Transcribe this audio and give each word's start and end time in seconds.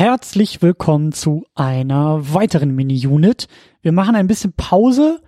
Herzlich 0.00 0.62
willkommen 0.62 1.12
zu 1.12 1.44
einer 1.54 2.32
weiteren 2.32 2.74
Mini-Unit. 2.74 3.48
Wir 3.82 3.92
machen 3.92 4.16
ein 4.16 4.28
bisschen 4.28 4.54
Pause 4.54 5.20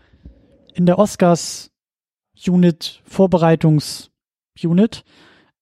in 0.72 0.86
der 0.86 0.98
Oscars-Unit, 0.98 3.02
Vorbereitungs-Unit. 3.04 5.04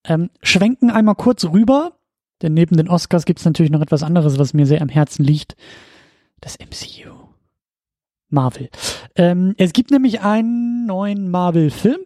Ähm, 0.04 0.30
schwenken 0.44 0.92
einmal 0.92 1.16
kurz 1.16 1.44
rüber, 1.44 1.98
denn 2.40 2.54
neben 2.54 2.76
den 2.76 2.88
Oscars 2.88 3.24
gibt 3.24 3.40
es 3.40 3.44
natürlich 3.44 3.72
noch 3.72 3.80
etwas 3.80 4.04
anderes, 4.04 4.38
was 4.38 4.54
mir 4.54 4.64
sehr 4.64 4.80
am 4.80 4.88
Herzen 4.88 5.24
liegt. 5.24 5.56
Das 6.40 6.56
MCU. 6.60 7.10
Marvel. 8.28 8.70
Ähm, 9.16 9.56
es 9.58 9.72
gibt 9.72 9.90
nämlich 9.90 10.20
einen 10.20 10.86
neuen 10.86 11.32
Marvel-Film, 11.32 11.98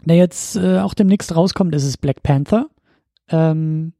der 0.00 0.16
jetzt 0.16 0.56
äh, 0.56 0.78
auch 0.78 0.94
demnächst 0.94 1.36
rauskommt. 1.36 1.74
Es 1.74 1.84
ist 1.84 1.98
Black 1.98 2.22
Panther. 2.22 2.70
Ähm, 3.28 3.92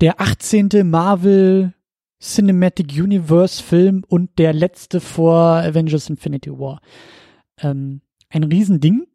der 0.00 0.20
18. 0.20 0.68
Marvel 0.84 1.74
Cinematic 2.20 2.92
Universe 2.92 3.62
Film 3.62 4.04
und 4.08 4.38
der 4.38 4.52
letzte 4.52 5.00
vor 5.00 5.58
Avengers 5.58 6.08
Infinity 6.08 6.50
War. 6.50 6.80
Ähm, 7.58 8.00
ein 8.28 8.44
Riesending. 8.44 9.06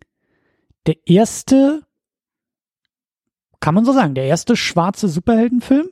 Der 0.85 0.95
erste, 1.05 1.81
kann 3.59 3.75
man 3.75 3.85
so 3.85 3.91
sagen, 3.91 4.15
der 4.15 4.25
erste 4.25 4.55
schwarze 4.55 5.07
Superheldenfilm. 5.07 5.89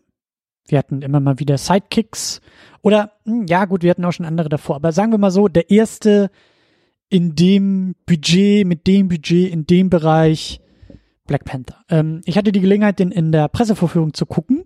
Wir 0.67 0.77
hatten 0.77 1.01
immer 1.01 1.19
mal 1.19 1.39
wieder 1.39 1.57
Sidekicks 1.57 2.41
oder, 2.81 3.13
hm, 3.25 3.45
ja 3.47 3.65
gut, 3.65 3.83
wir 3.83 3.89
hatten 3.89 4.05
auch 4.05 4.11
schon 4.13 4.25
andere 4.25 4.49
davor, 4.49 4.75
aber 4.75 4.91
sagen 4.91 5.11
wir 5.11 5.17
mal 5.17 5.31
so, 5.31 5.47
der 5.47 5.69
erste 5.69 6.29
in 7.09 7.35
dem 7.35 7.95
Budget, 8.05 8.67
mit 8.67 8.85
dem 8.85 9.07
Budget, 9.07 9.51
in 9.51 9.65
dem 9.65 9.89
Bereich 9.89 10.61
Black 11.25 11.43
Panther. 11.43 11.83
Ähm, 11.89 12.21
ich 12.25 12.37
hatte 12.37 12.51
die 12.51 12.61
Gelegenheit, 12.61 12.99
den 12.99 13.11
in 13.11 13.31
der 13.31 13.47
Pressevorführung 13.47 14.13
zu 14.13 14.27
gucken 14.27 14.58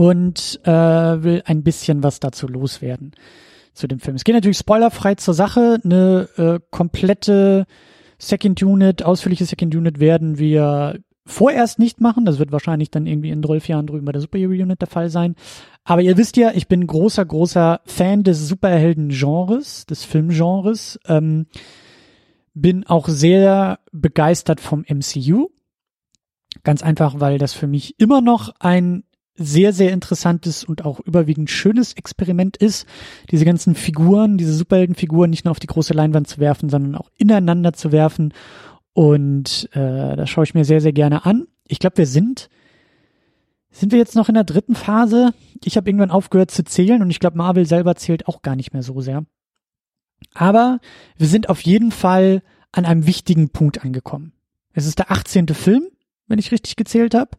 und 0.00 0.58
äh, 0.64 0.70
will 0.70 1.42
ein 1.44 1.62
bisschen 1.62 2.02
was 2.02 2.20
dazu 2.20 2.48
loswerden 2.48 3.12
zu 3.74 3.86
dem 3.86 4.00
Film. 4.00 4.16
Es 4.16 4.24
geht 4.24 4.34
natürlich 4.34 4.56
spoilerfrei 4.56 5.16
zur 5.16 5.34
Sache. 5.34 5.78
Eine 5.84 6.26
äh, 6.38 6.58
komplette 6.70 7.66
Second 8.16 8.62
Unit, 8.62 9.02
ausführliche 9.02 9.44
Second 9.44 9.74
Unit 9.74 10.00
werden 10.00 10.38
wir 10.38 11.00
vorerst 11.26 11.78
nicht 11.78 12.00
machen. 12.00 12.24
Das 12.24 12.38
wird 12.38 12.50
wahrscheinlich 12.50 12.90
dann 12.90 13.04
irgendwie 13.04 13.28
in 13.28 13.42
12 13.42 13.68
Jahren 13.68 13.86
drüben 13.86 14.06
bei 14.06 14.12
der 14.12 14.22
Superhero 14.22 14.52
Unit 14.52 14.80
der 14.80 14.88
Fall 14.88 15.10
sein. 15.10 15.36
Aber 15.84 16.00
ihr 16.00 16.16
wisst 16.16 16.38
ja, 16.38 16.52
ich 16.54 16.66
bin 16.66 16.86
großer, 16.86 17.26
großer 17.26 17.82
Fan 17.84 18.22
des 18.22 18.48
Superhelden-Genres, 18.48 19.84
des 19.84 20.04
Filmgenres. 20.04 20.98
Ähm, 21.08 21.44
bin 22.54 22.86
auch 22.86 23.06
sehr 23.06 23.80
begeistert 23.92 24.62
vom 24.62 24.82
MCU. 24.88 25.50
Ganz 26.64 26.82
einfach, 26.82 27.20
weil 27.20 27.36
das 27.36 27.52
für 27.52 27.66
mich 27.66 28.00
immer 28.00 28.22
noch 28.22 28.54
ein 28.60 29.04
sehr, 29.40 29.72
sehr 29.72 29.92
interessantes 29.92 30.64
und 30.64 30.84
auch 30.84 31.00
überwiegend 31.00 31.50
schönes 31.50 31.94
Experiment 31.94 32.58
ist, 32.58 32.86
diese 33.30 33.46
ganzen 33.46 33.74
Figuren, 33.74 34.36
diese 34.36 34.52
Superheldenfiguren 34.52 35.30
nicht 35.30 35.46
nur 35.46 35.52
auf 35.52 35.60
die 35.60 35.66
große 35.66 35.94
Leinwand 35.94 36.28
zu 36.28 36.38
werfen, 36.38 36.68
sondern 36.68 36.94
auch 36.94 37.10
ineinander 37.16 37.72
zu 37.72 37.90
werfen. 37.90 38.34
Und 38.92 39.70
äh, 39.72 40.14
das 40.16 40.28
schaue 40.28 40.44
ich 40.44 40.54
mir 40.54 40.64
sehr, 40.64 40.82
sehr 40.82 40.92
gerne 40.92 41.24
an. 41.24 41.46
Ich 41.66 41.78
glaube, 41.78 41.96
wir 41.96 42.06
sind, 42.06 42.50
sind 43.70 43.92
wir 43.92 43.98
jetzt 43.98 44.14
noch 44.14 44.28
in 44.28 44.34
der 44.34 44.44
dritten 44.44 44.74
Phase? 44.74 45.32
Ich 45.64 45.76
habe 45.76 45.88
irgendwann 45.88 46.10
aufgehört 46.10 46.50
zu 46.50 46.62
zählen 46.62 47.00
und 47.00 47.10
ich 47.10 47.20
glaube, 47.20 47.38
Marvel 47.38 47.64
selber 47.64 47.94
zählt 47.96 48.28
auch 48.28 48.42
gar 48.42 48.56
nicht 48.56 48.74
mehr 48.74 48.82
so 48.82 49.00
sehr. 49.00 49.24
Aber 50.34 50.80
wir 51.16 51.28
sind 51.28 51.48
auf 51.48 51.62
jeden 51.62 51.92
Fall 51.92 52.42
an 52.72 52.84
einem 52.84 53.06
wichtigen 53.06 53.48
Punkt 53.48 53.82
angekommen. 53.82 54.32
Es 54.74 54.86
ist 54.86 54.98
der 54.98 55.10
18. 55.10 55.48
Film, 55.48 55.84
wenn 56.26 56.38
ich 56.38 56.52
richtig 56.52 56.76
gezählt 56.76 57.14
habe. 57.14 57.30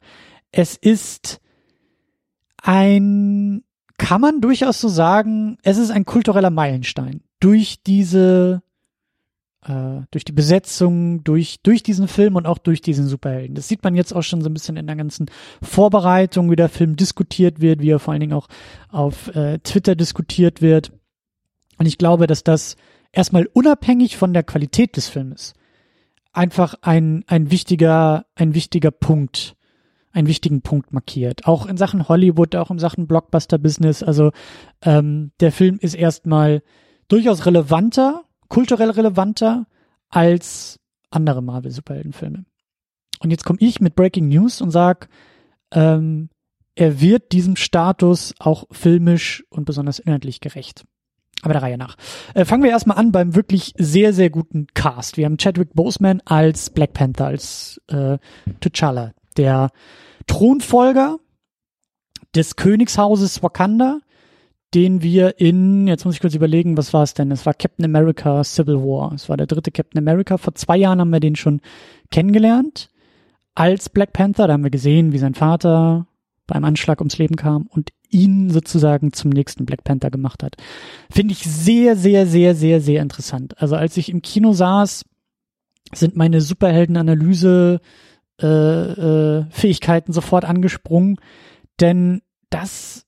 Es 0.52 0.75
ist 0.77 1.41
ein, 2.61 3.63
kann 3.97 4.21
man 4.21 4.41
durchaus 4.41 4.79
so 4.79 4.87
sagen, 4.87 5.57
es 5.63 5.77
ist 5.77 5.91
ein 5.91 6.05
kultureller 6.05 6.49
Meilenstein. 6.49 7.21
Durch 7.39 7.81
diese, 7.83 8.61
äh, 9.65 10.01
durch 10.11 10.23
die 10.25 10.31
Besetzung, 10.31 11.23
durch, 11.23 11.61
durch 11.63 11.83
diesen 11.83 12.07
Film 12.07 12.35
und 12.35 12.45
auch 12.45 12.59
durch 12.59 12.81
diesen 12.81 13.07
Superhelden. 13.07 13.55
Das 13.55 13.67
sieht 13.67 13.83
man 13.83 13.95
jetzt 13.95 14.13
auch 14.13 14.21
schon 14.21 14.41
so 14.41 14.50
ein 14.50 14.53
bisschen 14.53 14.77
in 14.77 14.88
der 14.88 14.95
ganzen 14.95 15.25
Vorbereitung, 15.61 16.50
wie 16.51 16.55
der 16.55 16.69
Film 16.69 16.95
diskutiert 16.95 17.61
wird, 17.61 17.81
wie 17.81 17.89
er 17.89 18.00
vor 18.00 18.13
allen 18.13 18.21
Dingen 18.21 18.33
auch 18.33 18.47
auf 18.89 19.35
äh, 19.35 19.59
Twitter 19.59 19.95
diskutiert 19.95 20.61
wird. 20.61 20.91
Und 21.77 21.88
ich 21.88 21.97
glaube, 21.97 22.27
dass 22.27 22.44
das 22.44 22.75
erstmal 23.11 23.47
unabhängig 23.53 24.17
von 24.17 24.33
der 24.33 24.44
Qualität 24.44 24.97
des 24.97 25.07
Filmes 25.07 25.53
einfach 26.31 26.75
ein, 26.81 27.23
ein 27.27 27.51
wichtiger, 27.51 28.25
ein 28.35 28.53
wichtiger 28.53 28.91
Punkt 28.91 29.55
einen 30.13 30.27
wichtigen 30.27 30.61
Punkt 30.61 30.94
markiert. 30.94 31.47
Auch 31.47 31.66
in 31.66 31.77
Sachen 31.77 32.07
Hollywood, 32.07 32.55
auch 32.55 32.72
in 32.72 32.79
Sachen 32.79 33.07
Blockbuster-Business. 33.07 34.03
Also 34.03 34.31
ähm, 34.81 35.31
der 35.39 35.51
Film 35.51 35.77
ist 35.79 35.94
erstmal 35.94 36.63
durchaus 37.07 37.45
relevanter, 37.45 38.23
kulturell 38.47 38.89
relevanter 38.89 39.67
als 40.09 40.79
andere 41.09 41.41
Marvel-Superheldenfilme. 41.41 42.45
Und 43.19 43.31
jetzt 43.31 43.45
komme 43.45 43.59
ich 43.61 43.79
mit 43.81 43.95
Breaking 43.95 44.27
News 44.27 44.61
und 44.61 44.71
sag, 44.71 45.09
ähm, 45.71 46.29
er 46.75 47.01
wird 47.01 47.31
diesem 47.31 47.55
Status 47.55 48.33
auch 48.39 48.66
filmisch 48.71 49.44
und 49.50 49.66
besonders 49.66 50.00
inhaltlich 50.00 50.39
gerecht. 50.39 50.85
Aber 51.44 51.53
der 51.53 51.63
Reihe 51.63 51.77
nach. 51.77 51.95
Äh, 52.33 52.45
fangen 52.45 52.63
wir 52.63 52.69
erstmal 52.69 52.97
an 52.97 53.11
beim 53.11 53.35
wirklich 53.35 53.73
sehr, 53.77 54.13
sehr 54.13 54.29
guten 54.29 54.67
Cast. 54.73 55.17
Wir 55.17 55.25
haben 55.25 55.38
Chadwick 55.38 55.73
Boseman 55.73 56.21
als 56.25 56.69
Black 56.69 56.94
Panther, 56.94 57.27
als 57.27 57.81
äh, 57.88 58.17
T'Challa, 58.61 59.11
der 59.38 59.72
Thronfolger 60.28 61.18
des 62.36 62.56
Königshauses 62.56 63.44
Wakanda, 63.44 64.00
den 64.74 65.02
wir 65.02 65.40
in, 65.40 65.88
jetzt 65.88 66.06
muss 66.06 66.16
ich 66.16 66.22
kurz 66.22 66.34
überlegen, 66.34 66.78
was 66.78 66.94
war 66.94 67.03
es 67.03 67.14
denn? 67.14 67.31
Es 67.31 67.46
war 67.46 67.53
Captain 67.53 67.84
America 67.84 68.44
Civil 68.44 68.78
War. 68.78 69.12
Es 69.14 69.28
war 69.28 69.36
der 69.36 69.47
dritte 69.47 69.72
Captain 69.72 70.00
America. 70.00 70.38
Vor 70.38 70.56
zwei 70.56 70.78
Jahren 70.78 71.02
haben 71.02 71.12
wir 71.12 71.19
den 71.19 71.36
schon 71.36 71.62
kennengelernt 72.09 72.90
als 73.53 73.90
Black 73.90 74.14
Panther. 74.14 74.47
Da 74.47 74.53
haben 74.53 74.64
wir 74.64 74.72
gesehen, 74.72 75.12
wie 75.12 75.18
sein 75.18 75.34
Vater 75.34 76.08
beim 76.48 76.63
Anschlag 76.63 77.02
ums 77.02 77.18
Leben 77.18 77.36
kam 77.36 77.68
und 77.68 77.92
ihn 78.09 78.50
sozusagen 78.50 79.13
zum 79.13 79.30
nächsten 79.30 79.66
Black 79.66 79.84
Panther 79.84 80.09
gemacht 80.09 80.44
hat. 80.44 80.56
Finde 81.09 81.34
ich 81.34 81.44
sehr, 81.44 81.96
sehr, 81.96 82.25
sehr, 82.25 82.56
sehr, 82.56 82.81
sehr 82.81 83.02
interessant. 83.02 83.62
Also 83.62 83.75
als 83.75 83.98
ich 83.98 84.09
im 84.09 84.22
Kino 84.22 84.53
saß, 84.53 85.03
sind 85.94 86.16
meine 86.16 86.42
Superheldenanalyse 86.42 87.81
äh, 88.41 88.47
äh, 88.47 89.46
Fähigkeiten 89.50 90.13
sofort 90.13 90.46
angesprungen, 90.46 91.18
denn 91.79 92.22
das 92.50 93.06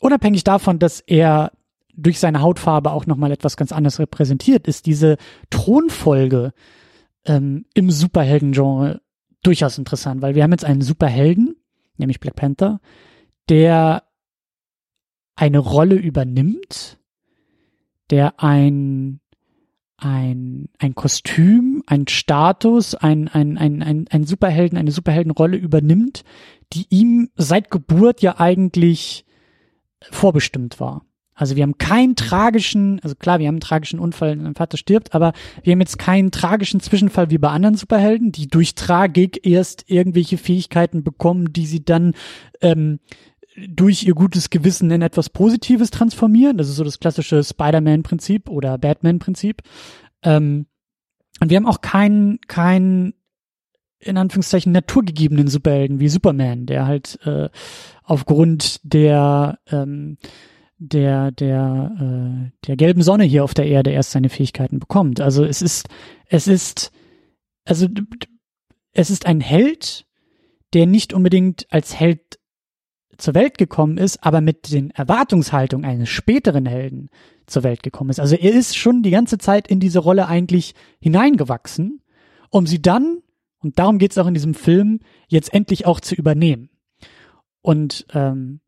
unabhängig 0.00 0.44
davon, 0.44 0.78
dass 0.78 1.00
er 1.00 1.52
durch 1.94 2.18
seine 2.18 2.40
Hautfarbe 2.40 2.90
auch 2.90 3.06
nochmal 3.06 3.32
etwas 3.32 3.56
ganz 3.56 3.72
anderes 3.72 3.98
repräsentiert, 3.98 4.66
ist 4.66 4.86
diese 4.86 5.16
Thronfolge 5.50 6.52
ähm, 7.24 7.66
im 7.74 7.90
Superhelden-Genre 7.90 9.00
durchaus 9.42 9.78
interessant, 9.78 10.22
weil 10.22 10.34
wir 10.34 10.42
haben 10.42 10.52
jetzt 10.52 10.64
einen 10.64 10.80
Superhelden, 10.80 11.56
nämlich 11.96 12.20
Black 12.20 12.36
Panther, 12.36 12.80
der 13.48 14.04
eine 15.34 15.58
Rolle 15.58 15.96
übernimmt, 15.96 16.98
der 18.10 18.42
ein 18.42 19.20
ein, 20.04 20.68
ein 20.78 20.94
Kostüm, 20.94 21.82
ein 21.86 22.08
Status, 22.08 22.94
ein, 22.94 23.28
ein, 23.28 23.56
ein, 23.56 23.82
ein, 23.82 24.06
ein 24.10 24.24
Superhelden, 24.24 24.78
eine 24.78 24.90
Superheldenrolle 24.90 25.56
übernimmt, 25.56 26.24
die 26.72 26.86
ihm 26.90 27.30
seit 27.36 27.70
Geburt 27.70 28.20
ja 28.20 28.38
eigentlich 28.40 29.24
vorbestimmt 30.00 30.80
war. 30.80 31.04
Also 31.34 31.56
wir 31.56 31.62
haben 31.62 31.78
keinen 31.78 32.14
tragischen, 32.14 33.00
also 33.00 33.14
klar, 33.14 33.38
wir 33.38 33.48
haben 33.48 33.54
einen 33.54 33.60
tragischen 33.60 33.98
Unfall, 33.98 34.38
sein 34.38 34.54
Vater 34.54 34.76
stirbt, 34.76 35.14
aber 35.14 35.32
wir 35.62 35.72
haben 35.72 35.80
jetzt 35.80 35.98
keinen 35.98 36.30
tragischen 36.30 36.80
Zwischenfall 36.80 37.30
wie 37.30 37.38
bei 37.38 37.48
anderen 37.48 37.76
Superhelden, 37.76 38.32
die 38.32 38.48
durch 38.48 38.74
Tragik 38.74 39.46
erst 39.46 39.84
irgendwelche 39.88 40.36
Fähigkeiten 40.36 41.02
bekommen, 41.02 41.52
die 41.52 41.66
sie 41.66 41.84
dann 41.84 42.14
ähm, 42.60 43.00
durch 43.56 44.04
ihr 44.04 44.14
gutes 44.14 44.50
Gewissen 44.50 44.90
in 44.90 45.02
etwas 45.02 45.28
Positives 45.28 45.90
transformieren. 45.90 46.56
Das 46.56 46.68
ist 46.68 46.76
so 46.76 46.84
das 46.84 47.00
klassische 47.00 47.42
Spider-Man-Prinzip 47.42 48.48
oder 48.48 48.78
Batman-Prinzip. 48.78 49.62
Ähm, 50.22 50.66
und 51.40 51.50
wir 51.50 51.56
haben 51.56 51.66
auch 51.66 51.80
keinen, 51.80 52.40
keinen, 52.42 53.14
in 53.98 54.16
Anführungszeichen, 54.16 54.72
naturgegebenen 54.72 55.48
Superhelden 55.48 56.00
wie 56.00 56.08
Superman, 56.08 56.66
der 56.66 56.86
halt 56.86 57.18
äh, 57.24 57.48
aufgrund 58.02 58.80
der, 58.84 59.58
ähm, 59.70 60.18
der, 60.78 61.30
der, 61.32 61.92
äh, 62.00 62.66
der 62.66 62.76
gelben 62.76 63.02
Sonne 63.02 63.24
hier 63.24 63.44
auf 63.44 63.54
der 63.54 63.66
Erde 63.66 63.90
erst 63.90 64.12
seine 64.12 64.28
Fähigkeiten 64.28 64.78
bekommt. 64.78 65.20
Also 65.20 65.44
es 65.44 65.62
ist, 65.62 65.88
es 66.26 66.48
ist, 66.48 66.90
also 67.64 67.86
es 68.92 69.10
ist 69.10 69.26
ein 69.26 69.40
Held, 69.40 70.06
der 70.72 70.86
nicht 70.86 71.12
unbedingt 71.12 71.66
als 71.70 71.98
Held 71.98 72.38
zur 73.22 73.34
Welt 73.34 73.56
gekommen 73.56 73.98
ist, 73.98 74.24
aber 74.24 74.40
mit 74.40 74.72
den 74.72 74.90
Erwartungshaltungen 74.90 75.88
eines 75.88 76.08
späteren 76.08 76.66
Helden 76.66 77.08
zur 77.46 77.62
Welt 77.62 77.82
gekommen 77.82 78.10
ist. 78.10 78.20
Also 78.20 78.34
er 78.34 78.52
ist 78.52 78.76
schon 78.76 79.02
die 79.02 79.10
ganze 79.10 79.38
Zeit 79.38 79.68
in 79.68 79.78
diese 79.80 80.00
Rolle 80.00 80.26
eigentlich 80.26 80.74
hineingewachsen, 81.00 82.00
um 82.50 82.66
sie 82.66 82.82
dann, 82.82 83.18
und 83.60 83.78
darum 83.78 83.98
geht 83.98 84.10
es 84.10 84.18
auch 84.18 84.26
in 84.26 84.34
diesem 84.34 84.54
Film, 84.54 85.00
jetzt 85.28 85.54
endlich 85.54 85.86
auch 85.86 86.00
zu 86.00 86.16
übernehmen. 86.16 86.68
Und 87.60 88.06
ähm, 88.12 88.60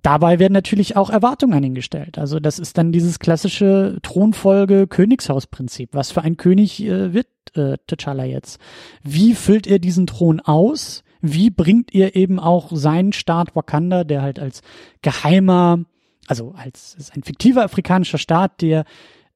dabei 0.00 0.38
werden 0.38 0.54
natürlich 0.54 0.96
auch 0.96 1.10
Erwartungen 1.10 1.52
an 1.52 1.64
ihn 1.64 1.74
gestellt. 1.74 2.16
Also 2.16 2.40
das 2.40 2.58
ist 2.58 2.78
dann 2.78 2.92
dieses 2.92 3.18
klassische 3.18 3.98
Thronfolge 4.02 4.86
Königshausprinzip. 4.86 5.90
Was 5.92 6.10
für 6.10 6.22
ein 6.22 6.38
König 6.38 6.82
äh, 6.82 7.12
wird 7.12 7.28
äh, 7.54 7.76
T'Challa 7.86 8.24
jetzt? 8.24 8.58
Wie 9.02 9.34
füllt 9.34 9.66
er 9.66 9.78
diesen 9.78 10.06
Thron 10.06 10.40
aus? 10.40 11.04
Wie 11.20 11.50
bringt 11.50 11.92
ihr 11.92 12.16
eben 12.16 12.38
auch 12.38 12.70
seinen 12.72 13.12
Staat 13.12 13.54
Wakanda, 13.54 14.04
der 14.04 14.22
halt 14.22 14.38
als 14.38 14.62
geheimer, 15.02 15.84
also 16.26 16.54
als 16.56 16.94
ist 16.94 17.14
ein 17.14 17.22
fiktiver 17.22 17.64
afrikanischer 17.64 18.18
Staat, 18.18 18.62
der 18.62 18.84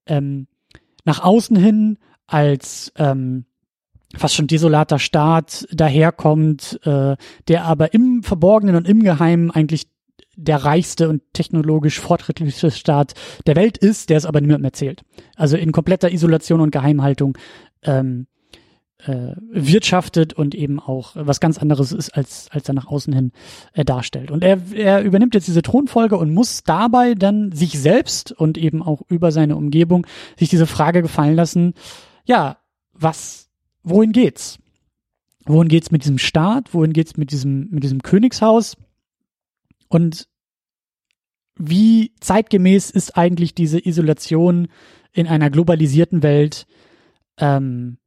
ähm, 0.07 0.47
nach 1.05 1.23
außen 1.23 1.57
hin 1.57 1.99
als 2.27 2.93
ähm, 2.97 3.45
fast 4.17 4.35
schon 4.35 4.47
desolater 4.47 4.99
Staat 4.99 5.67
daherkommt, 5.73 6.81
äh, 6.85 7.17
der 7.49 7.65
aber 7.65 7.95
im 7.95 8.23
Verborgenen 8.23 8.77
und 8.77 8.89
im 8.89 9.03
Geheimen 9.03 9.51
eigentlich 9.51 9.89
der 10.37 10.65
reichste 10.65 11.09
und 11.09 11.23
technologisch 11.33 12.01
fortschrittlichste 12.01 12.71
Staat 12.71 13.15
der 13.47 13.57
Welt 13.57 13.79
ist, 13.79 14.11
der 14.11 14.17
es 14.17 14.27
aber 14.27 14.41
niemandem 14.41 14.65
erzählt. 14.65 15.03
Also 15.37 15.57
in 15.57 15.73
kompletter 15.73 16.11
Isolation 16.11 16.61
und 16.61 16.71
Geheimhaltung 16.71 17.39
ähm, 17.83 18.27
äh, 19.07 19.35
wirtschaftet 19.51 20.33
und 20.33 20.55
eben 20.55 20.81
auch 20.81 21.13
was 21.15 21.41
ganz 21.41 21.59
anderes 21.59 21.93
ist, 21.93 22.11
als, 22.11 22.49
als 22.51 22.69
er 22.69 22.75
nach 22.75 22.87
außen 22.87 23.13
hin 23.13 23.33
äh, 23.73 23.85
darstellt. 23.85 24.31
Und 24.31 24.43
er, 24.43 24.61
er 24.73 25.03
übernimmt 25.03 25.35
jetzt 25.35 25.47
diese 25.47 25.63
Thronfolge 25.63 26.17
und 26.17 26.33
muss 26.33 26.63
dabei 26.65 27.15
dann 27.15 27.53
sich 27.53 27.79
selbst 27.79 28.33
und 28.33 28.59
eben 28.59 28.83
auch 28.83 29.03
über 29.09 29.33
seine 29.33 29.57
Umgebung 29.57 30.07
sich 30.39 30.49
diese 30.49 30.67
Frage 30.67 31.03
gefallen 31.03 31.37
lassen, 31.37 31.75
ja, 32.25 32.59
was, 32.93 33.51
wohin 33.83 34.13
geht's? 34.13 34.59
Wohin 35.47 35.69
geht's 35.69 35.91
mit 35.91 36.05
diesem 36.05 36.19
Staat? 36.19 36.73
Wohin 36.73 36.93
geht's 36.93 37.17
mit 37.17 37.31
diesem, 37.31 37.69
mit 37.71 37.85
diesem 37.85 38.03
Königshaus? 38.03 38.77
Und 39.89 40.29
wie 41.57 42.13
zeitgemäß 42.21 42.91
ist 42.91 43.17
eigentlich 43.17 43.55
diese 43.55 43.85
Isolation 43.85 44.69
in 45.13 45.27
einer 45.27 45.51
globalisierten 45.51 46.23
Welt? 46.23 46.67
Ähm, 47.37 47.99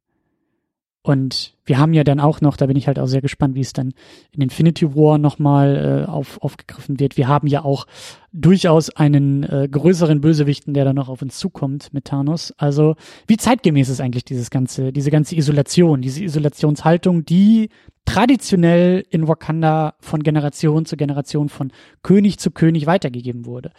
und 1.08 1.54
wir 1.68 1.78
haben 1.78 1.92
ja 1.92 2.04
dann 2.04 2.20
auch 2.20 2.40
noch, 2.40 2.56
da 2.56 2.66
bin 2.66 2.76
ich 2.76 2.86
halt 2.86 2.98
auch 2.98 3.06
sehr 3.06 3.20
gespannt, 3.20 3.54
wie 3.54 3.60
es 3.60 3.72
dann 3.72 3.92
in 4.32 4.42
Infinity 4.42 4.94
War 4.94 5.18
nochmal 5.18 6.04
äh, 6.06 6.10
auf, 6.10 6.40
aufgegriffen 6.42 6.98
wird. 6.98 7.16
Wir 7.16 7.28
haben 7.28 7.46
ja 7.46 7.64
auch 7.64 7.86
durchaus 8.32 8.90
einen 8.90 9.42
äh, 9.44 9.68
größeren 9.70 10.20
Bösewichten, 10.20 10.74
der 10.74 10.84
dann 10.84 10.96
noch 10.96 11.08
auf 11.08 11.22
uns 11.22 11.38
zukommt 11.38 11.92
mit 11.92 12.06
Thanos. 12.06 12.52
Also 12.56 12.96
wie 13.26 13.36
zeitgemäß 13.36 13.88
ist 13.88 14.00
eigentlich 14.00 14.24
dieses 14.24 14.50
ganze, 14.50 14.92
diese 14.92 15.10
ganze 15.10 15.36
Isolation, 15.36 16.00
diese 16.00 16.24
Isolationshaltung, 16.24 17.24
die 17.24 17.68
traditionell 18.04 19.04
in 19.10 19.28
Wakanda 19.28 19.94
von 20.00 20.22
Generation 20.22 20.86
zu 20.86 20.96
Generation, 20.96 21.48
von 21.48 21.72
König 22.02 22.38
zu 22.38 22.50
König 22.50 22.86
weitergegeben 22.86 23.44
wurde. 23.44 23.72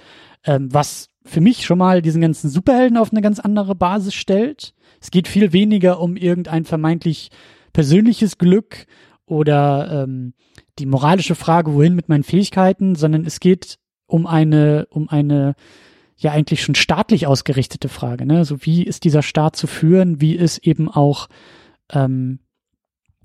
Ähm, 0.46 0.70
was 0.72 1.10
für 1.26 1.42
mich 1.42 1.66
schon 1.66 1.80
mal 1.80 2.02
diesen 2.02 2.22
ganzen 2.22 2.50
Superhelden 2.50 2.98
auf 2.98 3.12
eine 3.12 3.22
ganz 3.22 3.40
andere 3.40 3.76
Basis 3.76 4.14
stellt 4.14 4.74
es 5.02 5.12
geht 5.12 5.28
viel 5.28 5.54
weniger 5.54 6.00
um 6.00 6.16
irgendein 6.16 6.66
vermeintlich 6.66 7.30
persönliches 7.74 8.38
Glück 8.38 8.86
oder 9.26 10.04
ähm, 10.04 10.34
die 10.80 10.86
moralische 10.86 11.36
Frage, 11.36 11.74
wohin 11.74 11.96
mit 11.96 12.10
meinen 12.10 12.24
Fähigkeiten, 12.24 12.96
sondern 12.96 13.26
es 13.26 13.40
geht 13.40 13.78
um 14.08 14.26
eine, 14.26 14.88
um 14.90 15.10
eine 15.10 15.56
ja 16.18 16.32
eigentlich 16.32 16.62
schon 16.62 16.76
staatlich 16.76 17.28
ausgerichtete 17.28 17.90
Frage. 17.90 18.26
Ne? 18.26 18.44
So 18.44 18.66
wie 18.66 18.84
ist 18.84 19.04
dieser 19.04 19.22
Staat 19.22 19.56
zu 19.56 19.68
führen? 19.68 20.20
Wie 20.20 20.36
ist 20.36 20.58
eben 20.60 20.90
auch 20.90 21.28
ähm, 21.92 22.40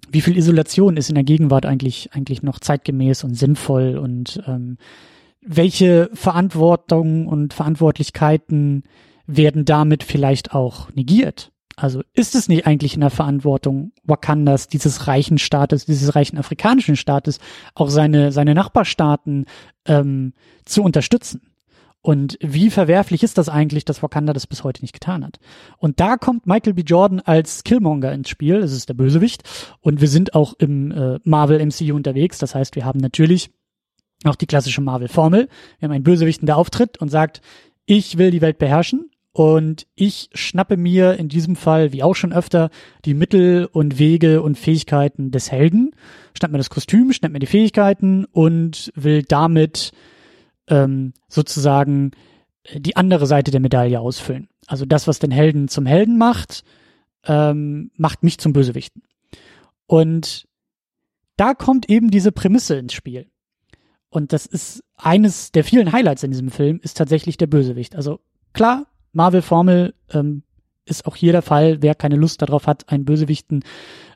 wie 0.08 0.20
viel 0.20 0.36
Isolation 0.36 0.96
ist 0.96 1.08
in 1.08 1.14
der 1.14 1.24
Gegenwart 1.24 1.66
eigentlich 1.66 2.10
eigentlich 2.12 2.42
noch 2.42 2.60
zeitgemäß 2.60 3.24
und 3.24 3.34
sinnvoll 3.34 3.96
und 3.96 4.42
ähm, 4.46 4.76
welche 5.40 6.10
Verantwortung 6.14 7.26
und 7.26 7.52
Verantwortlichkeiten 7.52 8.84
werden 9.26 9.64
damit 9.64 10.02
vielleicht 10.02 10.54
auch 10.54 10.92
negiert? 10.92 11.50
Also 11.76 12.02
ist 12.12 12.34
es 12.34 12.48
nicht 12.48 12.66
eigentlich 12.66 12.94
in 12.94 13.00
der 13.00 13.10
Verantwortung 13.10 13.92
Wakandas, 14.04 14.68
dieses 14.68 15.06
reichen 15.06 15.38
Staates, 15.38 15.86
dieses 15.86 16.14
reichen 16.14 16.38
afrikanischen 16.38 16.96
Staates, 16.96 17.38
auch 17.74 17.90
seine, 17.90 18.32
seine 18.32 18.54
Nachbarstaaten 18.54 19.46
ähm, 19.86 20.34
zu 20.64 20.82
unterstützen? 20.82 21.42
Und 22.00 22.36
wie 22.42 22.68
verwerflich 22.68 23.22
ist 23.22 23.38
das 23.38 23.48
eigentlich, 23.48 23.86
dass 23.86 24.02
Wakanda 24.02 24.34
das 24.34 24.46
bis 24.46 24.62
heute 24.62 24.82
nicht 24.82 24.92
getan 24.92 25.24
hat? 25.24 25.40
Und 25.78 26.00
da 26.00 26.18
kommt 26.18 26.46
Michael 26.46 26.74
B. 26.74 26.82
Jordan 26.82 27.20
als 27.20 27.64
Killmonger 27.64 28.12
ins 28.12 28.28
Spiel. 28.28 28.60
Das 28.60 28.72
ist 28.72 28.90
der 28.90 28.94
Bösewicht. 28.94 29.42
Und 29.80 30.02
wir 30.02 30.08
sind 30.08 30.34
auch 30.34 30.52
im 30.58 30.92
äh, 30.92 31.18
Marvel 31.24 31.64
MCU 31.64 31.96
unterwegs. 31.96 32.36
Das 32.36 32.54
heißt, 32.54 32.76
wir 32.76 32.84
haben 32.84 33.00
natürlich 33.00 33.50
auch 34.24 34.36
die 34.36 34.46
klassische 34.46 34.82
Marvel-Formel. 34.82 35.48
Wir 35.78 35.86
haben 35.86 35.94
einen 35.94 36.04
Bösewichten, 36.04 36.44
der 36.44 36.58
auftritt 36.58 36.98
und 36.98 37.08
sagt, 37.08 37.40
ich 37.86 38.18
will 38.18 38.30
die 38.30 38.42
Welt 38.42 38.58
beherrschen. 38.58 39.10
Und 39.36 39.88
ich 39.96 40.30
schnappe 40.32 40.76
mir 40.76 41.18
in 41.18 41.28
diesem 41.28 41.56
Fall, 41.56 41.92
wie 41.92 42.04
auch 42.04 42.14
schon 42.14 42.32
öfter, 42.32 42.70
die 43.04 43.14
Mittel 43.14 43.66
und 43.66 43.98
Wege 43.98 44.42
und 44.42 44.56
Fähigkeiten 44.56 45.32
des 45.32 45.50
Helden, 45.50 45.90
schnapp 46.38 46.52
mir 46.52 46.58
das 46.58 46.70
Kostüm, 46.70 47.12
schnapp 47.12 47.32
mir 47.32 47.40
die 47.40 47.48
Fähigkeiten 47.48 48.26
und 48.26 48.92
will 48.94 49.24
damit 49.24 49.90
ähm, 50.68 51.14
sozusagen 51.26 52.12
die 52.76 52.94
andere 52.94 53.26
Seite 53.26 53.50
der 53.50 53.58
Medaille 53.58 53.98
ausfüllen. 53.98 54.46
Also 54.68 54.84
das, 54.86 55.08
was 55.08 55.18
den 55.18 55.32
Helden 55.32 55.66
zum 55.66 55.84
Helden 55.84 56.16
macht, 56.16 56.62
ähm, 57.24 57.90
macht 57.96 58.22
mich 58.22 58.38
zum 58.38 58.52
Bösewichten. 58.52 59.02
Und 59.86 60.46
da 61.36 61.54
kommt 61.54 61.90
eben 61.90 62.08
diese 62.12 62.30
Prämisse 62.30 62.76
ins 62.76 62.92
Spiel. 62.92 63.26
Und 64.10 64.32
das 64.32 64.46
ist 64.46 64.84
eines 64.94 65.50
der 65.50 65.64
vielen 65.64 65.90
Highlights 65.90 66.22
in 66.22 66.30
diesem 66.30 66.52
Film, 66.52 66.78
ist 66.84 66.96
tatsächlich 66.96 67.36
der 67.36 67.48
Bösewicht. 67.48 67.96
Also 67.96 68.20
klar, 68.52 68.86
Marvel-Formel 69.14 69.94
ähm, 70.12 70.42
ist 70.84 71.06
auch 71.06 71.16
hier 71.16 71.32
der 71.32 71.42
Fall. 71.42 71.82
Wer 71.82 71.94
keine 71.94 72.16
Lust 72.16 72.42
darauf 72.42 72.66
hat, 72.66 72.88
einen 72.90 73.04
Bösewichten 73.04 73.64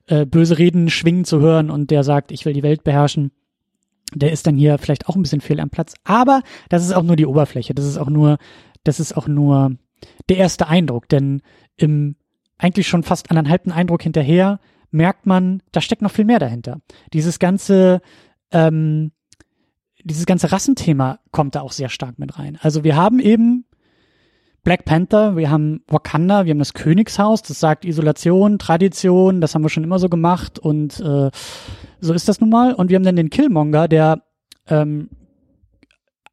äh, 0.06 0.26
böse 0.26 0.58
Reden 0.58 0.90
schwingen 0.90 1.24
zu 1.24 1.40
hören 1.40 1.70
und 1.70 1.90
der 1.90 2.02
sagt, 2.04 2.32
ich 2.32 2.44
will 2.44 2.52
die 2.52 2.62
Welt 2.62 2.84
beherrschen, 2.84 3.30
der 4.14 4.32
ist 4.32 4.46
dann 4.46 4.56
hier 4.56 4.78
vielleicht 4.78 5.08
auch 5.08 5.16
ein 5.16 5.22
bisschen 5.22 5.40
fehl 5.40 5.60
am 5.60 5.70
Platz. 5.70 5.94
Aber 6.04 6.42
das 6.68 6.84
ist 6.84 6.92
auch 6.92 7.02
nur 7.02 7.16
die 7.16 7.26
Oberfläche. 7.26 7.74
Das 7.74 7.84
ist 7.84 7.98
auch 7.98 8.08
nur, 8.08 8.38
das 8.84 9.00
ist 9.00 9.16
auch 9.16 9.28
nur 9.28 9.72
der 10.28 10.38
erste 10.38 10.68
Eindruck. 10.68 11.08
Denn 11.08 11.42
im 11.76 12.16
eigentlich 12.56 12.88
schon 12.88 13.04
fast 13.04 13.30
anderthalbten 13.30 13.72
Eindruck 13.72 14.02
hinterher 14.02 14.58
merkt 14.90 15.26
man, 15.26 15.62
da 15.72 15.80
steckt 15.80 16.02
noch 16.02 16.10
viel 16.10 16.24
mehr 16.24 16.38
dahinter. 16.38 16.80
Dieses 17.12 17.38
ganze, 17.38 18.00
ähm, 18.50 19.12
dieses 20.02 20.26
ganze 20.26 20.50
Rassenthema 20.50 21.20
kommt 21.30 21.54
da 21.54 21.60
auch 21.60 21.72
sehr 21.72 21.88
stark 21.88 22.18
mit 22.18 22.38
rein. 22.38 22.58
Also 22.60 22.82
wir 22.82 22.96
haben 22.96 23.20
eben 23.20 23.64
Black 24.65 24.84
Panther, 24.84 25.36
wir 25.36 25.50
haben 25.50 25.82
Wakanda, 25.88 26.44
wir 26.44 26.50
haben 26.50 26.58
das 26.58 26.74
Königshaus, 26.74 27.43
das 27.43 27.60
sagt 27.60 27.84
Isolation, 27.84 28.58
Tradition, 28.58 29.41
das 29.41 29.55
haben 29.55 29.62
wir 29.62 29.70
schon 29.70 29.84
immer 29.84 29.98
so 29.98 30.08
gemacht 30.08 30.58
und 30.58 31.00
äh, 31.00 31.31
so 32.00 32.12
ist 32.12 32.29
das 32.29 32.41
nun 32.41 32.50
mal. 32.50 32.74
Und 32.74 32.91
wir 32.91 32.96
haben 32.96 33.05
dann 33.05 33.17
den 33.17 33.31
Killmonger, 33.31 33.88
der 33.88 34.22
ähm, 34.69 35.08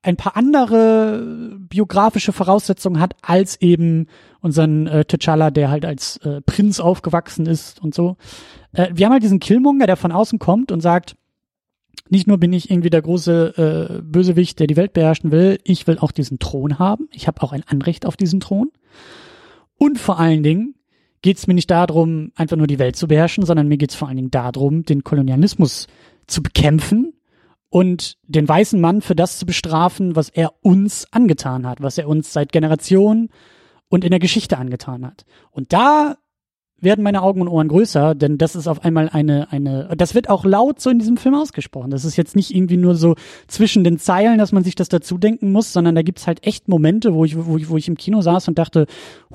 ein 0.06 0.18
paar 0.18 0.38
andere 0.38 1.58
biografische 1.58 2.32
Voraussetzungen 2.32 3.00
hat 3.00 3.16
als 3.22 3.60
eben 3.62 4.08
unseren 4.42 4.86
äh, 4.86 5.04
T'Challa, 5.08 5.50
der 5.50 5.70
halt 5.70 5.86
als 5.86 6.18
äh, 6.18 6.42
Prinz 6.42 6.80
aufgewachsen 6.80 7.48
ist 7.48 7.82
und 7.82 7.96
so. 7.96 8.18
Äh, 8.74 8.90
wir 8.94 9.06
haben 9.06 9.14
halt 9.14 9.24
diesen 9.24 9.40
Killmonger, 9.40 9.88
der 9.88 9.98
von 9.98 10.12
außen 10.12 10.38
kommt 10.38 10.72
und 10.72 10.82
sagt, 10.82 11.16
nicht 12.10 12.28
nur 12.28 12.38
bin 12.38 12.54
ich 12.54 12.70
irgendwie 12.70 12.90
der 12.90 13.02
große 13.02 14.00
äh, 14.00 14.02
Bösewicht, 14.02 14.60
der 14.60 14.68
die 14.68 14.76
Welt 14.76 14.94
beherrschen 14.94 15.32
will, 15.32 15.60
ich 15.64 15.88
will 15.88 15.98
auch 16.00 16.12
diesen 16.12 16.40
Thron 16.40 16.80
haben. 16.80 17.10
Ich 17.12 17.28
habe 17.28 17.42
auch 17.42 17.54
ein 17.54 17.64
Anrecht 17.68 18.06
auf 18.06 18.18
diesen 18.18 18.40
Thron. 18.40 18.72
Und 19.78 20.00
vor 20.00 20.20
allen 20.20 20.44
Dingen 20.44 20.76
geht 21.22 21.38
es 21.38 21.48
mir 21.48 21.54
nicht 21.54 21.72
darum, 21.72 22.32
einfach 22.36 22.56
nur 22.56 22.68
die 22.68 22.80
Welt 22.80 22.96
zu 22.96 23.08
beherrschen, 23.08 23.46
sondern 23.46 23.68
mir 23.68 23.78
geht 23.78 23.92
es 23.92 23.96
vor 23.96 24.08
allen 24.08 24.18
Dingen 24.18 24.32
darum, 24.32 24.84
den 24.84 25.04
Kolonialismus 25.04 25.88
zu 26.28 26.44
bekämpfen 26.44 27.14
und 27.70 28.18
den 28.24 28.48
weißen 28.48 28.80
Mann 28.80 29.02
für 29.02 29.16
das 29.16 29.38
zu 29.38 29.46
bestrafen, 29.46 30.16
was 30.16 30.30
er 30.30 30.54
uns 30.62 31.08
angetan 31.12 31.68
hat, 31.68 31.82
was 31.82 31.98
er 31.98 32.08
uns 32.08 32.32
seit 32.32 32.52
Generationen 32.52 33.30
und 33.90 34.04
in 34.04 34.12
der 34.12 34.20
Geschichte 34.20 34.58
angetan 34.58 35.06
hat. 35.06 35.26
Und 35.52 35.74
da 35.74 36.18
werden 36.82 37.04
meine 37.04 37.22
Augen 37.22 37.42
und 37.42 37.48
Ohren 37.48 37.70
größer, 37.70 38.16
denn 38.16 38.38
das 38.38 38.56
ist 38.56 38.68
auf 38.68 38.84
einmal 38.84 39.10
eine, 39.10 39.52
eine, 39.52 39.90
das 39.98 40.14
wird 40.14 40.30
auch 40.30 40.44
laut 40.44 40.82
so 40.82 40.90
in 40.90 41.00
diesem 41.00 41.18
Film 41.18 41.34
ausgesprochen. 41.34 41.90
Das 41.90 42.04
ist 42.04 42.18
jetzt 42.18 42.36
nicht 42.36 42.54
irgendwie 42.54 42.78
nur 42.78 42.96
so 42.96 43.16
zwischen 43.48 43.84
den 43.84 43.98
Zeilen, 43.98 44.38
dass 44.38 44.52
man 44.52 44.64
sich 44.64 44.76
das 44.76 44.90
dazu 44.90 45.18
denken 45.18 45.52
muss, 45.52 45.72
sondern 45.72 45.96
da 45.96 46.02
gibt's 46.02 46.28
halt 46.28 46.46
echt 46.46 46.68
Momente, 46.68 47.14
wo 47.14 47.24
ich, 47.24 47.38
wo 47.38 47.58
ich, 47.58 47.70
wo 47.70 47.78
ich 47.78 47.88
im 47.88 47.96
Kino 47.96 48.22
saß 48.22 48.50
und 48.50 48.60
dachte, 48.60 48.88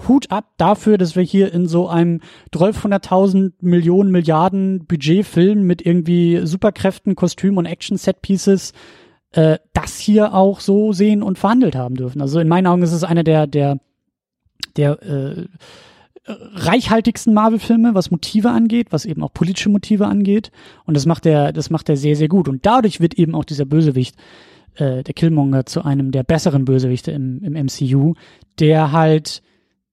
Hut 0.06 0.30
ab 0.30 0.50
dafür, 0.58 0.98
dass 0.98 1.16
wir 1.16 1.22
hier 1.22 1.52
in 1.52 1.66
so 1.66 1.88
einem 1.88 2.20
1200.000 2.54 3.52
Millionen 3.60 4.10
Milliarden 4.10 4.84
Budgetfilm 4.84 5.62
mit 5.62 5.84
irgendwie 5.84 6.40
Superkräften, 6.44 7.16
Kostüm 7.16 7.56
und 7.56 7.66
Action-Set-Pieces 7.66 8.72
äh, 9.32 9.58
das 9.72 9.98
hier 9.98 10.34
auch 10.34 10.60
so 10.60 10.92
sehen 10.92 11.22
und 11.22 11.38
verhandelt 11.38 11.76
haben 11.76 11.94
dürfen. 11.94 12.20
Also 12.20 12.40
in 12.40 12.48
meinen 12.48 12.66
Augen 12.66 12.82
ist 12.82 12.92
es 12.92 13.04
einer 13.04 13.24
der, 13.24 13.46
der, 13.46 13.78
der, 14.76 15.02
äh, 15.02 15.46
reichhaltigsten 16.54 17.34
Marvel-Filme, 17.34 17.94
was 17.94 18.10
Motive 18.10 18.50
angeht, 18.50 18.88
was 18.90 19.04
eben 19.04 19.22
auch 19.22 19.32
politische 19.32 19.68
Motive 19.68 20.06
angeht. 20.06 20.50
Und 20.84 20.96
das 20.96 21.06
macht 21.06 21.26
er, 21.26 21.52
das 21.52 21.70
macht 21.70 21.88
er 21.88 21.96
sehr, 21.96 22.16
sehr 22.16 22.28
gut. 22.28 22.48
Und 22.48 22.66
dadurch 22.66 23.00
wird 23.00 23.14
eben 23.14 23.34
auch 23.34 23.44
dieser 23.44 23.64
Bösewicht 23.64 24.16
äh, 24.76 25.02
der 25.02 25.14
Killmonger 25.14 25.66
zu 25.66 25.84
einem 25.84 26.10
der 26.10 26.22
besseren 26.22 26.64
Bösewichte 26.64 27.10
im, 27.12 27.42
im 27.42 27.52
MCU, 27.52 28.14
der 28.58 28.92
halt 28.92 29.42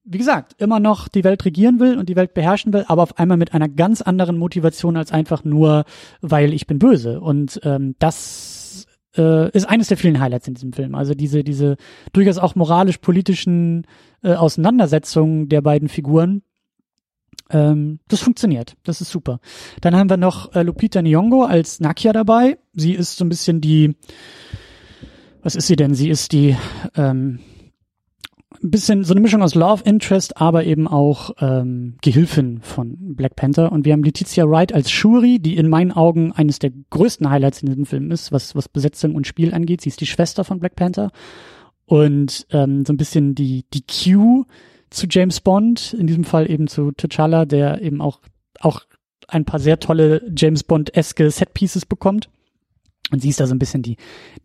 wie 0.09 0.17
gesagt, 0.17 0.55
immer 0.57 0.79
noch 0.79 1.09
die 1.09 1.25
Welt 1.25 1.43
regieren 1.43 1.81
will 1.81 1.97
und 1.97 2.07
die 2.07 2.15
Welt 2.15 2.33
beherrschen 2.33 2.71
will, 2.71 2.85
aber 2.87 3.03
auf 3.03 3.19
einmal 3.19 3.35
mit 3.35 3.53
einer 3.53 3.67
ganz 3.67 4.01
anderen 4.01 4.37
Motivation 4.37 4.95
als 4.95 5.11
einfach 5.11 5.43
nur, 5.43 5.83
weil 6.21 6.53
ich 6.53 6.65
bin 6.65 6.79
böse. 6.79 7.19
Und 7.19 7.59
ähm, 7.63 7.95
das 7.99 8.86
äh, 9.17 9.49
ist 9.51 9.65
eines 9.65 9.87
der 9.87 9.97
vielen 9.97 10.19
Highlights 10.19 10.47
in 10.47 10.53
diesem 10.53 10.73
Film. 10.73 10.95
Also 10.95 11.13
diese, 11.13 11.43
diese 11.43 11.77
durchaus 12.13 12.37
auch 12.37 12.55
moralisch-politischen 12.55 13.85
äh, 14.23 14.33
Auseinandersetzungen 14.33 15.49
der 15.49 15.61
beiden 15.61 15.89
Figuren. 15.89 16.43
Ähm, 17.49 17.99
das 18.07 18.21
funktioniert. 18.21 18.75
Das 18.83 19.01
ist 19.01 19.09
super. 19.09 19.39
Dann 19.81 19.95
haben 19.95 20.09
wir 20.09 20.17
noch 20.17 20.53
äh, 20.53 20.63
Lupita 20.63 20.99
Nyong'o 20.99 21.45
als 21.45 21.79
Nakia 21.79 22.13
dabei. 22.13 22.57
Sie 22.73 22.93
ist 22.93 23.17
so 23.17 23.25
ein 23.25 23.29
bisschen 23.29 23.61
die, 23.61 23.95
was 25.41 25.55
ist 25.55 25.67
sie 25.67 25.75
denn? 25.75 25.93
Sie 25.93 26.09
ist 26.09 26.31
die, 26.31 26.55
ähm, 26.95 27.39
ein 28.63 28.71
bisschen 28.71 29.03
so 29.03 29.13
eine 29.13 29.21
Mischung 29.21 29.43
aus 29.43 29.55
Love 29.55 29.83
Interest, 29.85 30.37
aber 30.37 30.65
eben 30.65 30.87
auch 30.87 31.31
ähm, 31.39 31.97
Gehilfin 32.01 32.59
von 32.61 33.15
Black 33.15 33.35
Panther. 33.35 33.71
Und 33.71 33.85
wir 33.85 33.93
haben 33.93 34.03
Letizia 34.03 34.49
Wright 34.49 34.73
als 34.73 34.89
Shuri, 34.91 35.39
die 35.39 35.57
in 35.57 35.69
meinen 35.69 35.91
Augen 35.91 36.31
eines 36.31 36.59
der 36.59 36.71
größten 36.89 37.29
Highlights 37.29 37.61
in 37.61 37.67
diesem 37.67 37.85
Film 37.85 38.11
ist, 38.11 38.31
was, 38.31 38.55
was 38.55 38.69
Besetzung 38.69 39.15
und 39.15 39.27
Spiel 39.27 39.53
angeht. 39.53 39.81
Sie 39.81 39.89
ist 39.89 40.01
die 40.01 40.07
Schwester 40.07 40.43
von 40.43 40.59
Black 40.59 40.75
Panther 40.75 41.11
und 41.85 42.47
ähm, 42.51 42.85
so 42.85 42.93
ein 42.93 42.97
bisschen 42.97 43.35
die, 43.35 43.65
die 43.73 43.83
Q 43.83 44.45
zu 44.89 45.07
James 45.09 45.41
Bond, 45.41 45.93
in 45.93 46.07
diesem 46.07 46.23
Fall 46.23 46.49
eben 46.49 46.67
zu 46.67 46.89
T'Challa, 46.89 47.45
der 47.45 47.81
eben 47.81 48.01
auch, 48.01 48.21
auch 48.59 48.81
ein 49.27 49.45
paar 49.45 49.59
sehr 49.59 49.79
tolle 49.79 50.21
James 50.35 50.63
Bond-eske 50.63 51.29
Set-Pieces 51.29 51.85
bekommt. 51.85 52.29
Und 53.11 53.21
sie 53.21 53.29
ist 53.29 53.39
da 53.39 53.47
so 53.47 53.55
ein 53.55 53.59
bisschen 53.59 53.81
die, 53.81 53.97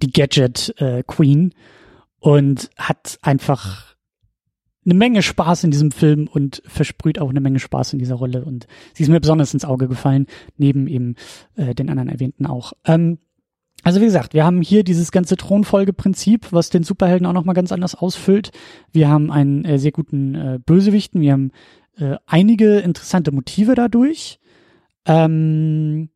die 0.02 0.12
Gadget 0.12 0.74
äh, 0.78 1.02
Queen 1.04 1.52
und 2.18 2.70
hat 2.76 3.18
einfach 3.22 3.91
eine 4.84 4.94
Menge 4.94 5.22
Spaß 5.22 5.64
in 5.64 5.70
diesem 5.70 5.90
Film 5.90 6.28
und 6.28 6.62
versprüht 6.66 7.20
auch 7.20 7.30
eine 7.30 7.40
Menge 7.40 7.60
Spaß 7.60 7.92
in 7.92 7.98
dieser 7.98 8.16
Rolle. 8.16 8.44
Und 8.44 8.66
sie 8.94 9.04
ist 9.04 9.08
mir 9.08 9.20
besonders 9.20 9.54
ins 9.54 9.64
Auge 9.64 9.88
gefallen, 9.88 10.26
neben 10.56 10.88
eben 10.88 11.14
äh, 11.56 11.74
den 11.74 11.88
anderen 11.88 12.08
erwähnten 12.08 12.46
auch. 12.46 12.72
Ähm, 12.84 13.18
also 13.84 14.00
wie 14.00 14.04
gesagt, 14.04 14.34
wir 14.34 14.44
haben 14.44 14.62
hier 14.62 14.84
dieses 14.84 15.10
ganze 15.10 15.36
Thronfolgeprinzip, 15.36 16.52
was 16.52 16.70
den 16.70 16.84
Superhelden 16.84 17.26
auch 17.26 17.32
nochmal 17.32 17.54
ganz 17.54 17.72
anders 17.72 17.94
ausfüllt. 17.94 18.50
Wir 18.92 19.08
haben 19.08 19.30
einen 19.30 19.64
äh, 19.64 19.78
sehr 19.78 19.92
guten 19.92 20.34
äh, 20.34 20.58
Bösewichten, 20.64 21.20
wir 21.20 21.32
haben 21.32 21.50
äh, 21.96 22.16
einige 22.26 22.78
interessante 22.78 23.32
Motive 23.32 23.74
dadurch. 23.74 24.38
Ähm, 25.04 26.10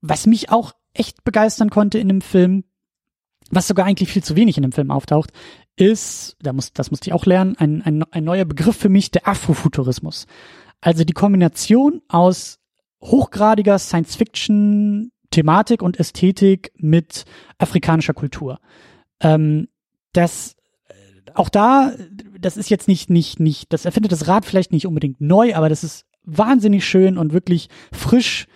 was 0.00 0.26
mich 0.26 0.50
auch 0.50 0.72
echt 0.94 1.22
begeistern 1.22 1.70
konnte 1.70 1.98
in 1.98 2.08
dem 2.08 2.20
Film, 2.20 2.64
was 3.50 3.68
sogar 3.68 3.86
eigentlich 3.86 4.10
viel 4.10 4.24
zu 4.24 4.34
wenig 4.34 4.56
in 4.56 4.62
dem 4.62 4.72
Film 4.72 4.90
auftaucht, 4.90 5.32
ist, 5.76 6.36
da 6.40 6.52
muss, 6.52 6.72
das 6.72 6.90
musste 6.90 7.08
ich 7.08 7.14
auch 7.14 7.26
lernen, 7.26 7.56
ein, 7.56 7.82
ein, 7.82 8.04
ein 8.10 8.24
neuer 8.24 8.44
Begriff 8.44 8.76
für 8.76 8.88
mich, 8.88 9.10
der 9.10 9.26
Afrofuturismus. 9.26 10.26
Also 10.80 11.04
die 11.04 11.12
Kombination 11.12 12.02
aus 12.08 12.58
hochgradiger 13.00 13.78
Science-Fiction-Thematik 13.78 15.82
und 15.82 15.98
Ästhetik 15.98 16.72
mit 16.76 17.24
afrikanischer 17.58 18.14
Kultur. 18.14 18.58
Ähm, 19.20 19.68
das 20.12 20.56
auch 21.34 21.48
da, 21.48 21.92
das 22.38 22.56
ist 22.56 22.70
jetzt 22.70 22.88
nicht, 22.88 23.10
nicht, 23.10 23.40
nicht, 23.40 23.72
das 23.72 23.84
erfindet 23.84 24.12
das 24.12 24.28
Rad 24.28 24.44
vielleicht 24.44 24.72
nicht 24.72 24.86
unbedingt 24.86 25.20
neu, 25.20 25.54
aber 25.54 25.68
das 25.68 25.84
ist 25.84 26.06
wahnsinnig 26.24 26.86
schön 26.86 27.18
und 27.18 27.32
wirklich 27.32 27.68
frisch 27.92 28.46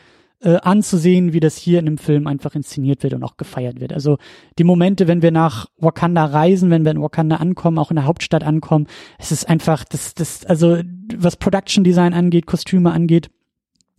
äh, 0.41 0.57
anzusehen, 0.57 1.33
wie 1.33 1.41
das 1.41 1.57
hier 1.57 1.79
in 1.79 1.87
dem 1.87 1.99
Film 1.99 2.27
einfach 2.27 2.55
inszeniert 2.55 3.03
wird 3.03 3.15
und 3.15 3.23
auch 3.23 3.37
gefeiert 3.37 3.81
wird. 3.81 3.93
Also 3.93 4.19
die 4.59 4.65
Momente, 4.65 5.09
wenn 5.09 5.23
wir 5.23 5.31
nach 5.31 5.67
Wakanda 5.79 6.25
reisen, 6.27 6.71
wenn 6.71 6.85
wir 6.85 6.93
in 6.93 7.03
Wakanda 7.03 7.37
ankommen, 7.37 7.79
auch 7.79 7.91
in 7.91 7.97
der 7.97 8.05
Hauptstadt 8.05 8.45
ankommen, 8.45 8.87
es 9.19 9.33
ist 9.33 9.49
einfach, 9.49 9.85
das, 9.85 10.15
das, 10.15 10.45
also 10.45 10.79
was 11.17 11.37
Production 11.37 11.85
Design 11.85 12.15
angeht, 12.15 12.47
Kostüme 12.47 12.93
angeht, 12.93 13.31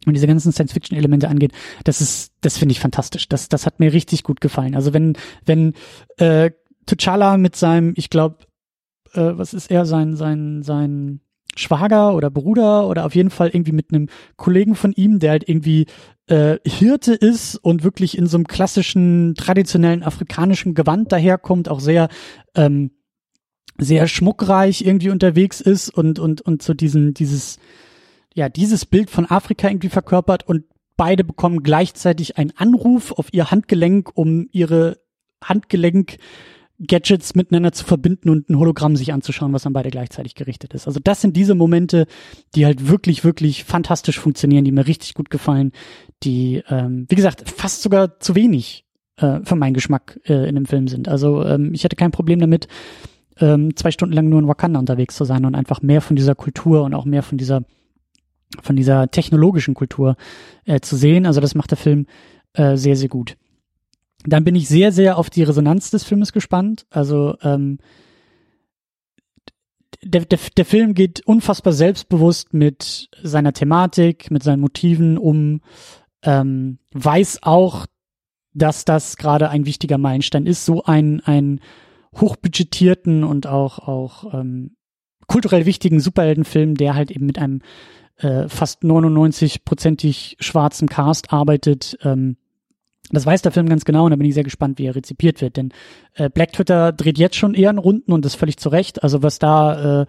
und 0.05 0.13
diese 0.13 0.27
ganzen 0.27 0.53
Science-Fiction-Elemente 0.53 1.27
angeht, 1.27 1.51
das 1.83 1.99
ist, 1.99 2.31
das 2.41 2.57
finde 2.57 2.71
ich 2.71 2.79
fantastisch. 2.79 3.27
Das, 3.27 3.49
das 3.49 3.65
hat 3.65 3.79
mir 3.79 3.91
richtig 3.91 4.23
gut 4.23 4.39
gefallen. 4.39 4.73
Also 4.73 4.93
wenn, 4.93 5.17
wenn 5.45 5.73
äh, 6.17 6.51
T'Challa 6.87 7.37
mit 7.37 7.57
seinem, 7.57 7.93
ich 7.97 8.09
glaube, 8.09 8.37
äh, 9.13 9.31
was 9.33 9.53
ist 9.53 9.69
er, 9.69 9.85
sein, 9.85 10.15
sein, 10.15 10.63
sein 10.63 11.19
Schwager 11.57 12.15
oder 12.15 12.29
Bruder 12.29 12.87
oder 12.87 13.05
auf 13.05 13.15
jeden 13.15 13.29
Fall 13.29 13.49
irgendwie 13.49 13.71
mit 13.71 13.93
einem 13.93 14.09
Kollegen 14.35 14.75
von 14.75 14.93
ihm, 14.93 15.19
der 15.19 15.31
halt 15.31 15.47
irgendwie 15.47 15.85
äh, 16.27 16.57
Hirte 16.65 17.13
ist 17.13 17.55
und 17.55 17.83
wirklich 17.83 18.17
in 18.17 18.27
so 18.27 18.37
einem 18.37 18.47
klassischen, 18.47 19.35
traditionellen 19.35 20.03
afrikanischen 20.03 20.73
Gewand 20.73 21.11
daherkommt, 21.11 21.69
auch 21.69 21.79
sehr, 21.79 22.09
ähm, 22.55 22.91
sehr 23.77 24.07
schmuckreich 24.07 24.85
irgendwie 24.85 25.09
unterwegs 25.09 25.61
ist 25.61 25.89
und, 25.89 26.19
und, 26.19 26.41
und 26.41 26.61
so 26.61 26.73
diesen, 26.73 27.13
dieses, 27.13 27.59
ja, 28.33 28.49
dieses 28.49 28.85
Bild 28.85 29.09
von 29.09 29.25
Afrika 29.25 29.67
irgendwie 29.67 29.89
verkörpert 29.89 30.47
und 30.47 30.65
beide 30.97 31.23
bekommen 31.23 31.63
gleichzeitig 31.63 32.37
einen 32.37 32.51
Anruf 32.57 33.11
auf 33.11 33.33
ihr 33.33 33.51
Handgelenk, 33.51 34.11
um 34.15 34.49
ihre 34.51 34.99
Handgelenk 35.43 36.17
Gadgets 36.85 37.33
miteinander 37.33 37.71
zu 37.71 37.85
verbinden 37.85 38.29
und 38.29 38.49
ein 38.49 38.57
Hologramm 38.57 38.95
sich 38.95 39.11
anzuschauen, 39.11 39.53
was 39.53 39.65
an 39.65 39.73
beide 39.73 39.89
gleichzeitig 39.89 40.35
gerichtet 40.35 40.73
ist. 40.73 40.87
Also 40.87 40.99
das 41.03 41.21
sind 41.21 41.35
diese 41.35 41.55
Momente, 41.55 42.05
die 42.55 42.65
halt 42.65 42.87
wirklich, 42.87 43.23
wirklich 43.23 43.63
fantastisch 43.63 44.19
funktionieren, 44.19 44.63
die 44.63 44.71
mir 44.71 44.85
richtig 44.85 45.15
gut 45.15 45.29
gefallen, 45.29 45.71
die, 46.23 46.63
ähm, 46.69 47.05
wie 47.09 47.15
gesagt, 47.15 47.49
fast 47.49 47.81
sogar 47.81 48.19
zu 48.19 48.35
wenig 48.35 48.85
äh, 49.17 49.39
für 49.43 49.55
meinen 49.55 49.73
Geschmack 49.73 50.19
äh, 50.25 50.47
in 50.47 50.55
dem 50.55 50.65
Film 50.65 50.87
sind. 50.87 51.07
Also 51.07 51.43
ähm, 51.43 51.73
ich 51.73 51.83
hätte 51.83 51.95
kein 51.95 52.11
Problem 52.11 52.39
damit, 52.39 52.67
ähm, 53.39 53.75
zwei 53.75 53.91
Stunden 53.91 54.13
lang 54.13 54.29
nur 54.29 54.39
in 54.39 54.47
Wakanda 54.47 54.79
unterwegs 54.79 55.15
zu 55.15 55.25
sein 55.25 55.45
und 55.45 55.55
einfach 55.55 55.81
mehr 55.81 56.01
von 56.01 56.15
dieser 56.15 56.35
Kultur 56.35 56.83
und 56.83 56.93
auch 56.93 57.05
mehr 57.05 57.23
von 57.23 57.37
dieser 57.37 57.63
von 58.61 58.77
dieser 58.77 59.11
technologischen 59.11 59.73
Kultur 59.73 60.15
äh, 60.63 60.79
zu 60.79 60.95
sehen. 60.95 61.25
Also 61.25 61.41
das 61.41 61.53
macht 61.53 61.71
der 61.71 61.77
Film 61.77 62.07
äh, 62.53 62.77
sehr, 62.77 62.95
sehr 62.95 63.09
gut. 63.09 63.35
Dann 64.29 64.43
bin 64.43 64.55
ich 64.55 64.67
sehr, 64.67 64.91
sehr 64.91 65.17
auf 65.17 65.29
die 65.29 65.43
Resonanz 65.43 65.89
des 65.89 66.03
Filmes 66.03 66.33
gespannt. 66.33 66.85
Also 66.89 67.37
ähm, 67.41 67.79
der, 70.03 70.25
der, 70.25 70.39
der 70.55 70.65
Film 70.65 70.93
geht 70.93 71.25
unfassbar 71.25 71.73
selbstbewusst 71.73 72.53
mit 72.53 73.09
seiner 73.23 73.53
Thematik, 73.53 74.29
mit 74.29 74.43
seinen 74.43 74.59
Motiven 74.59 75.17
um, 75.17 75.61
ähm, 76.23 76.79
weiß 76.93 77.39
auch, 77.43 77.85
dass 78.53 78.85
das 78.85 79.17
gerade 79.17 79.49
ein 79.49 79.65
wichtiger 79.65 79.97
Meilenstein 79.97 80.45
ist, 80.45 80.65
so 80.65 80.83
ein, 80.83 81.21
ein 81.21 81.61
hochbudgetierten 82.15 83.23
und 83.23 83.47
auch, 83.47 83.79
auch 83.79 84.33
ähm, 84.33 84.75
kulturell 85.27 85.65
wichtigen 85.65 85.99
Superheldenfilm, 85.99 86.75
der 86.75 86.95
halt 86.95 87.11
eben 87.11 87.25
mit 87.25 87.37
einem 87.37 87.61
äh, 88.17 88.49
fast 88.49 88.83
99-prozentig 88.83 90.37
schwarzen 90.39 90.89
Cast 90.89 91.31
arbeitet, 91.31 91.97
ähm, 92.01 92.37
das 93.11 93.25
weiß 93.25 93.41
der 93.41 93.51
Film 93.51 93.69
ganz 93.69 93.85
genau 93.85 94.05
und 94.05 94.11
da 94.11 94.17
bin 94.17 94.27
ich 94.27 94.33
sehr 94.33 94.43
gespannt, 94.43 94.79
wie 94.79 94.85
er 94.85 94.95
rezipiert 94.95 95.41
wird. 95.41 95.57
Denn 95.57 95.71
äh, 96.15 96.29
Black 96.29 96.53
Twitter 96.53 96.91
dreht 96.91 97.17
jetzt 97.17 97.35
schon 97.35 97.53
eher 97.53 97.69
in 97.69 97.77
Runden 97.77 98.11
und 98.11 98.25
das 98.25 98.35
völlig 98.35 98.57
zu 98.57 98.69
Recht. 98.69 99.03
Also 99.03 99.23
was 99.23 99.39
da 99.39 100.01
äh, 100.01 100.05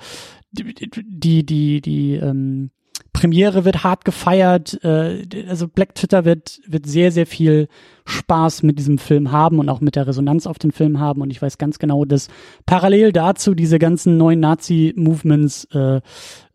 die 0.50 1.44
die 1.44 1.80
die 1.80 2.14
ähm, 2.14 2.70
Premiere 3.12 3.64
wird 3.64 3.84
hart 3.84 4.04
gefeiert. 4.04 4.82
Äh, 4.82 5.26
also 5.48 5.68
Black 5.68 5.94
Twitter 5.94 6.24
wird 6.24 6.60
wird 6.66 6.86
sehr 6.86 7.12
sehr 7.12 7.26
viel 7.26 7.68
Spaß 8.04 8.62
mit 8.62 8.78
diesem 8.78 8.98
Film 8.98 9.30
haben 9.30 9.58
und 9.58 9.68
auch 9.68 9.80
mit 9.80 9.96
der 9.96 10.06
Resonanz 10.06 10.46
auf 10.46 10.58
den 10.58 10.72
Film 10.72 10.98
haben. 10.98 11.22
Und 11.22 11.30
ich 11.30 11.40
weiß 11.40 11.58
ganz 11.58 11.78
genau, 11.78 12.04
dass 12.04 12.28
parallel 12.66 13.12
dazu 13.12 13.54
diese 13.54 13.78
ganzen 13.78 14.16
neuen 14.16 14.40
Nazi-Movements 14.40 15.64
äh, 15.72 16.00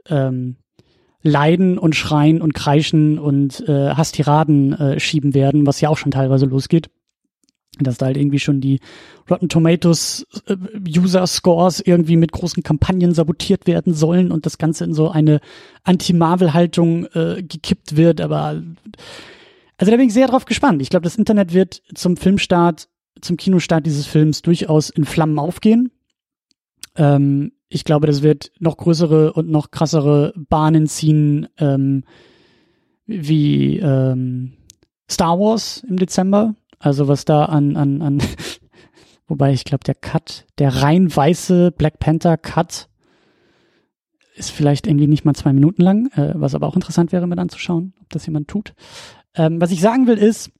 ähm, 0.09 0.57
leiden 1.23 1.77
und 1.77 1.95
schreien 1.95 2.41
und 2.41 2.53
kreischen 2.53 3.17
und 3.17 3.67
äh, 3.67 3.91
Hastiraden 3.91 4.73
äh, 4.73 4.99
schieben 4.99 5.33
werden, 5.33 5.65
was 5.65 5.81
ja 5.81 5.89
auch 5.89 5.97
schon 5.97 6.11
teilweise 6.11 6.45
losgeht. 6.45 6.89
Dass 7.79 7.97
da 7.97 8.07
halt 8.07 8.17
irgendwie 8.17 8.39
schon 8.39 8.61
die 8.61 8.81
Rotten 9.29 9.49
Tomatoes 9.49 10.27
äh, 10.47 10.55
User 10.87 11.25
Scores 11.25 11.79
irgendwie 11.79 12.17
mit 12.17 12.31
großen 12.31 12.61
Kampagnen 12.61 13.13
sabotiert 13.13 13.65
werden 13.65 13.93
sollen 13.93 14.31
und 14.31 14.45
das 14.45 14.57
Ganze 14.57 14.83
in 14.83 14.93
so 14.93 15.09
eine 15.09 15.39
Anti-Marvel-Haltung 15.83 17.05
äh, 17.13 17.41
gekippt 17.41 17.95
wird. 17.95 18.21
Aber 18.21 18.61
also 19.77 19.91
da 19.91 19.97
bin 19.97 20.07
ich 20.07 20.13
sehr 20.13 20.27
drauf 20.27 20.45
gespannt. 20.45 20.81
Ich 20.81 20.89
glaube, 20.89 21.05
das 21.05 21.15
Internet 21.15 21.53
wird 21.53 21.81
zum 21.95 22.17
Filmstart, 22.17 22.89
zum 23.21 23.37
Kinostart 23.37 23.85
dieses 23.85 24.05
Films 24.05 24.41
durchaus 24.41 24.89
in 24.89 25.05
Flammen 25.05 25.39
aufgehen. 25.39 25.89
Ähm, 26.95 27.53
ich 27.73 27.85
glaube, 27.85 28.05
das 28.05 28.21
wird 28.21 28.51
noch 28.59 28.77
größere 28.77 29.33
und 29.33 29.49
noch 29.49 29.71
krassere 29.71 30.33
Bahnen 30.37 30.85
ziehen, 30.87 31.47
ähm, 31.57 32.03
wie 33.07 33.79
ähm, 33.79 34.53
Star 35.09 35.39
Wars 35.39 35.83
im 35.87 35.97
Dezember. 35.97 36.55
Also 36.77 37.07
was 37.07 37.25
da 37.25 37.45
an, 37.45 37.75
an, 37.75 38.01
an 38.01 38.21
wobei 39.27 39.53
ich 39.53 39.63
glaube, 39.63 39.83
der 39.85 39.95
Cut, 39.95 40.45
der 40.59 40.83
rein 40.83 41.13
weiße 41.13 41.71
Black 41.71 41.97
Panther 41.97 42.37
Cut 42.37 42.89
ist 44.35 44.51
vielleicht 44.51 44.85
irgendwie 44.85 45.07
nicht 45.07 45.25
mal 45.25 45.35
zwei 45.35 45.53
Minuten 45.53 45.81
lang, 45.81 46.11
äh, 46.15 46.33
was 46.35 46.53
aber 46.53 46.67
auch 46.67 46.75
interessant 46.75 47.11
wäre, 47.11 47.25
mir 47.25 47.37
anzuschauen, 47.37 47.93
ob 48.01 48.09
das 48.09 48.25
jemand 48.25 48.47
tut. 48.47 48.73
Ähm, 49.35 49.59
was 49.59 49.71
ich 49.71 49.81
sagen 49.81 50.05
will 50.05 50.17
ist, 50.17 50.51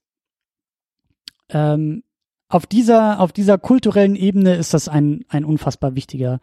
ähm, 1.50 2.04
auf 2.50 2.66
dieser, 2.66 3.20
auf 3.20 3.32
dieser 3.32 3.60
kulturellen 3.60 4.16
Ebene 4.16 4.56
ist 4.56 4.74
das 4.74 4.88
ein, 4.88 5.26
ein 5.28 5.46
unfassbar 5.46 5.96
wichtiger, 5.96 6.40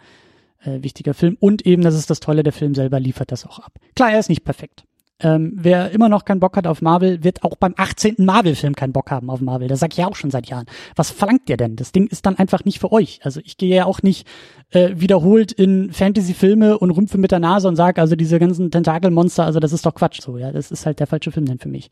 äh, 0.63 0.83
wichtiger 0.83 1.15
Film. 1.15 1.37
Und 1.41 1.67
eben, 1.67 1.83
das 1.83 1.95
ist 1.95 2.11
das 2.11 2.21
Tolle, 2.21 2.43
der 2.43 2.53
Film 2.53 2.75
selber 2.75 3.01
liefert 3.01 3.33
das 3.33 3.47
auch 3.47 3.59
ab. 3.59 3.73
Klar, 3.95 4.13
er 4.13 4.19
ist 4.19 4.29
nicht 4.29 4.45
perfekt. 4.45 4.85
Ähm, 5.23 5.53
wer 5.55 5.91
immer 5.91 6.09
noch 6.09 6.25
keinen 6.25 6.41
Bock 6.41 6.57
hat 6.57 6.67
auf 6.67 6.81
Marvel, 6.81 7.23
wird 7.23 7.43
auch 7.43 7.57
beim 7.57 7.75
18. 7.77 8.17
Marvel-Film 8.19 8.75
keinen 8.75 8.93
Bock 8.93 9.11
haben 9.11 9.29
auf 9.29 9.41
Marvel. 9.41 9.69
Das 9.69 9.81
sag 9.81 9.93
ich 9.93 9.99
ja 9.99 10.09
auch 10.09 10.17
schon 10.17 10.31
seit 10.31 10.47
Jahren. 10.47 10.65
Was 10.97 11.11
verlangt 11.11 11.51
ihr 11.51 11.59
denn? 11.59 11.77
Das 11.77 11.93
Ding 11.93 12.07
ist 12.07 12.25
dann 12.25 12.37
einfach 12.37 12.65
nicht 12.65 12.81
für 12.81 12.91
euch. 12.91 13.21
Also 13.23 13.41
ich 13.45 13.59
gehe 13.59 13.75
ja 13.75 13.85
auch 13.85 14.03
nicht 14.03 14.27
äh, 14.71 14.93
wiederholt 14.95 15.53
in 15.53 15.93
Fantasy-Filme 15.93 16.79
und 16.79 16.91
rümpfe 16.91 17.19
mit 17.19 17.33
der 17.33 17.39
Nase 17.39 17.69
und 17.69 17.77
sage, 17.77 18.01
also 18.01 18.17
diese 18.17 18.39
ganzen 18.39 18.71
Tentakelmonster, 18.71 19.45
also 19.45 19.61
das 19.61 19.73
ist 19.75 19.85
doch 19.85 19.95
Quatsch 19.95 20.23
so. 20.23 20.39
Ja, 20.39 20.53
das 20.53 20.71
ist 20.71 20.87
halt 20.87 21.01
der 21.01 21.07
falsche 21.07 21.33
Film 21.33 21.45
denn 21.45 21.59
für 21.59 21.69
mich. 21.69 21.91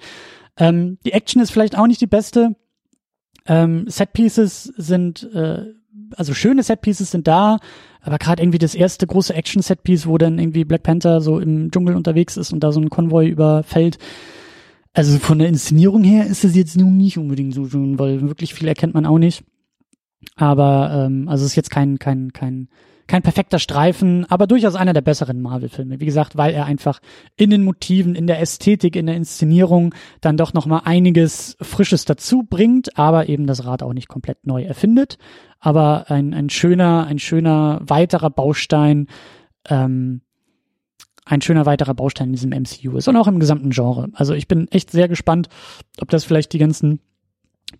Ähm, 0.56 0.98
die 1.04 1.12
Action 1.12 1.42
ist 1.42 1.50
vielleicht 1.50 1.76
auch 1.76 1.86
nicht 1.86 2.00
die 2.00 2.06
beste. 2.06 2.56
Ähm, 3.46 3.84
Set-Pieces 3.88 4.64
sind, 4.76 5.28
äh, 5.34 5.64
also 6.16 6.32
schöne 6.32 6.62
Set-Pieces 6.62 7.10
sind 7.10 7.28
da, 7.28 7.58
aber 8.00 8.18
gerade 8.18 8.42
irgendwie 8.42 8.58
das 8.58 8.74
erste 8.74 9.06
große 9.06 9.34
Action-Set-Piece, 9.34 10.06
wo 10.06 10.18
dann 10.18 10.38
irgendwie 10.38 10.64
Black 10.64 10.82
Panther 10.82 11.20
so 11.20 11.38
im 11.38 11.70
Dschungel 11.70 11.96
unterwegs 11.96 12.36
ist 12.36 12.52
und 12.52 12.60
da 12.60 12.72
so 12.72 12.80
ein 12.80 12.90
Konvoi 12.90 13.28
überfällt. 13.28 13.98
Also 14.92 15.18
von 15.18 15.38
der 15.38 15.48
Inszenierung 15.48 16.02
her 16.02 16.26
ist 16.26 16.44
es 16.44 16.56
jetzt 16.56 16.76
nun 16.76 16.96
nicht 16.96 17.18
unbedingt 17.18 17.54
so 17.54 17.66
schön, 17.66 17.98
weil 17.98 18.20
wirklich 18.22 18.54
viel 18.54 18.68
erkennt 18.68 18.94
man 18.94 19.06
auch 19.06 19.18
nicht. 19.18 19.44
Aber 20.36 21.06
ähm, 21.06 21.28
also 21.28 21.44
es 21.44 21.52
ist 21.52 21.56
jetzt 21.56 21.70
kein 21.70 21.98
kein 21.98 22.32
kein 22.32 22.68
kein 23.08 23.22
perfekter 23.22 23.58
Streifen, 23.58 24.26
aber 24.26 24.46
durchaus 24.46 24.74
einer 24.74 24.92
der 24.92 25.00
besseren 25.00 25.40
Marvel-Filme. 25.40 25.98
Wie 25.98 26.04
gesagt, 26.04 26.36
weil 26.36 26.52
er 26.52 26.66
einfach 26.66 27.00
in 27.36 27.48
den 27.48 27.64
Motiven, 27.64 28.14
in 28.14 28.26
der 28.26 28.40
Ästhetik, 28.40 28.94
in 28.94 29.06
der 29.06 29.16
Inszenierung 29.16 29.94
dann 30.20 30.36
doch 30.36 30.52
noch 30.52 30.66
mal 30.66 30.82
einiges 30.84 31.56
Frisches 31.60 32.04
dazu 32.04 32.44
bringt, 32.48 32.98
aber 32.98 33.28
eben 33.28 33.46
das 33.46 33.64
Rad 33.64 33.82
auch 33.82 33.94
nicht 33.94 34.08
komplett 34.08 34.46
neu 34.46 34.62
erfindet. 34.62 35.16
Aber 35.58 36.10
ein, 36.10 36.34
ein 36.34 36.50
schöner, 36.50 37.06
ein 37.06 37.18
schöner 37.18 37.80
weiterer 37.82 38.30
Baustein, 38.30 39.08
ähm, 39.68 40.20
ein 41.24 41.40
schöner 41.40 41.64
weiterer 41.64 41.94
Baustein 41.94 42.28
in 42.28 42.34
diesem 42.34 42.50
MCU 42.50 42.98
ist 42.98 43.08
und 43.08 43.16
auch 43.16 43.26
im 43.26 43.40
gesamten 43.40 43.70
Genre. 43.70 44.08
Also 44.12 44.34
ich 44.34 44.48
bin 44.48 44.68
echt 44.68 44.90
sehr 44.90 45.08
gespannt, 45.08 45.48
ob 46.00 46.10
das 46.10 46.24
vielleicht 46.24 46.52
die 46.52 46.58
ganzen 46.58 47.00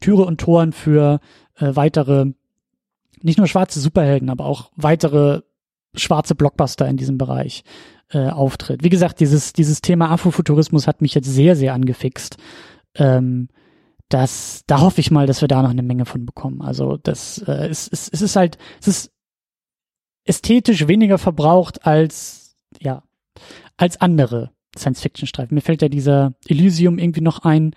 Türe 0.01 0.25
und 0.25 0.41
Toren 0.41 0.73
für 0.73 1.21
äh, 1.59 1.77
weitere 1.77 2.33
nicht 3.23 3.39
nur 3.39 3.47
schwarze 3.47 3.81
Superhelden, 3.81 4.31
aber 4.31 4.45
auch 4.45 4.71
weitere 4.77 5.43
schwarze 5.95 6.35
Blockbuster 6.35 6.87
in 6.89 6.97
diesem 6.97 7.19
Bereich 7.19 7.65
äh, 8.11 8.29
auftritt. 8.29 8.85
Wie 8.85 8.89
gesagt, 8.89 9.21
dieses, 9.21 9.53
dieses 9.53 9.81
Thema 9.81 10.11
Afrofuturismus 10.11 10.87
hat 10.87 11.03
mich 11.03 11.15
jetzt 11.15 11.29
sehr, 11.29 11.57
sehr 11.57 11.75
angefixt. 11.75 12.37
Ähm, 12.95 13.49
das, 14.09 14.63
da 14.67 14.81
hoffe 14.81 15.01
ich 15.01 15.11
mal, 15.11 15.27
dass 15.27 15.41
wir 15.41 15.49
da 15.49 15.63
noch 15.63 15.71
eine 15.71 15.83
Menge 15.83 16.07
von 16.07 16.25
bekommen. 16.25 16.63
Also 16.63 16.97
das 16.97 17.39
äh, 17.47 17.69
es, 17.69 17.89
es, 17.89 18.09
es 18.09 18.23
ist 18.23 18.37
halt, 18.37 18.59
es 18.81 18.89
ist 18.89 19.13
ästhetisch 20.25 20.89
weniger 20.89 21.19
verbraucht 21.19 21.87
als, 21.87 22.57
ja, 22.81 23.03
als 23.77 24.01
andere 24.01 24.53
Science-Fiction-Streifen. 24.77 25.55
Mir 25.55 25.61
fällt 25.61 25.83
ja 25.83 25.89
dieser 25.89 26.35
Elysium 26.47 26.99
irgendwie 26.99 27.21
noch 27.21 27.41
ein, 27.41 27.75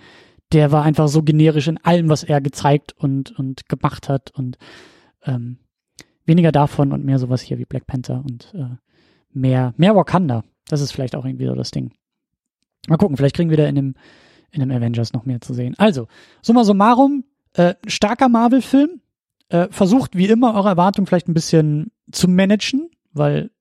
der 0.51 0.71
war 0.71 0.83
einfach 0.83 1.07
so 1.07 1.23
generisch 1.23 1.67
in 1.67 1.77
allem, 1.77 2.09
was 2.09 2.23
er 2.23 2.41
gezeigt 2.41 2.93
und, 2.97 3.37
und 3.37 3.69
gemacht 3.69 4.09
hat 4.09 4.31
und 4.31 4.57
ähm, 5.25 5.57
weniger 6.25 6.51
davon 6.51 6.91
und 6.91 7.05
mehr 7.05 7.19
sowas 7.19 7.41
hier 7.41 7.57
wie 7.57 7.65
Black 7.65 7.87
Panther 7.87 8.23
und 8.23 8.53
äh, 8.53 8.75
mehr, 9.33 9.73
mehr 9.77 9.95
Wakanda. 9.95 10.43
Das 10.67 10.81
ist 10.81 10.91
vielleicht 10.91 11.15
auch 11.15 11.25
irgendwie 11.25 11.47
so 11.47 11.55
das 11.55 11.71
Ding. 11.71 11.91
Mal 12.87 12.97
gucken, 12.97 13.17
vielleicht 13.17 13.35
kriegen 13.35 13.49
wir 13.49 13.57
da 13.57 13.65
in 13.65 13.75
dem, 13.75 13.95
in 14.51 14.59
dem 14.59 14.71
Avengers 14.71 15.13
noch 15.13 15.25
mehr 15.25 15.41
zu 15.41 15.53
sehen. 15.53 15.75
Also, 15.77 16.07
summa 16.41 16.63
summarum, 16.63 17.23
äh, 17.53 17.75
starker 17.87 18.29
Marvel-Film. 18.29 19.01
Äh, 19.49 19.67
versucht 19.69 20.15
wie 20.15 20.27
immer 20.27 20.55
eure 20.55 20.69
Erwartungen 20.69 21.07
vielleicht 21.07 21.27
ein 21.27 21.33
bisschen 21.33 21.91
zu 22.11 22.29
managen, 22.29 22.89
weil, 23.11 23.51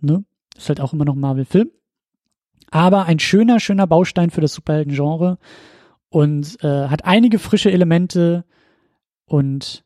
ne, 0.00 0.24
ist 0.56 0.68
halt 0.68 0.80
auch 0.80 0.92
immer 0.92 1.06
noch 1.06 1.14
ein 1.14 1.20
Marvel-Film. 1.20 1.70
Aber 2.70 3.06
ein 3.06 3.18
schöner, 3.18 3.58
schöner 3.58 3.86
Baustein 3.86 4.30
für 4.30 4.42
das 4.42 4.52
Superhelden-Genre 4.54 5.38
und 6.10 6.62
äh, 6.62 6.88
hat 6.88 7.04
einige 7.04 7.38
frische 7.38 7.70
Elemente 7.70 8.44
und 9.24 9.85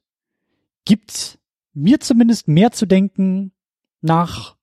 gibt 0.84 1.38
mir 1.72 2.00
zumindest 2.00 2.48
mehr 2.48 2.72
zu 2.72 2.86
denken 2.86 3.52
nach 4.00 4.56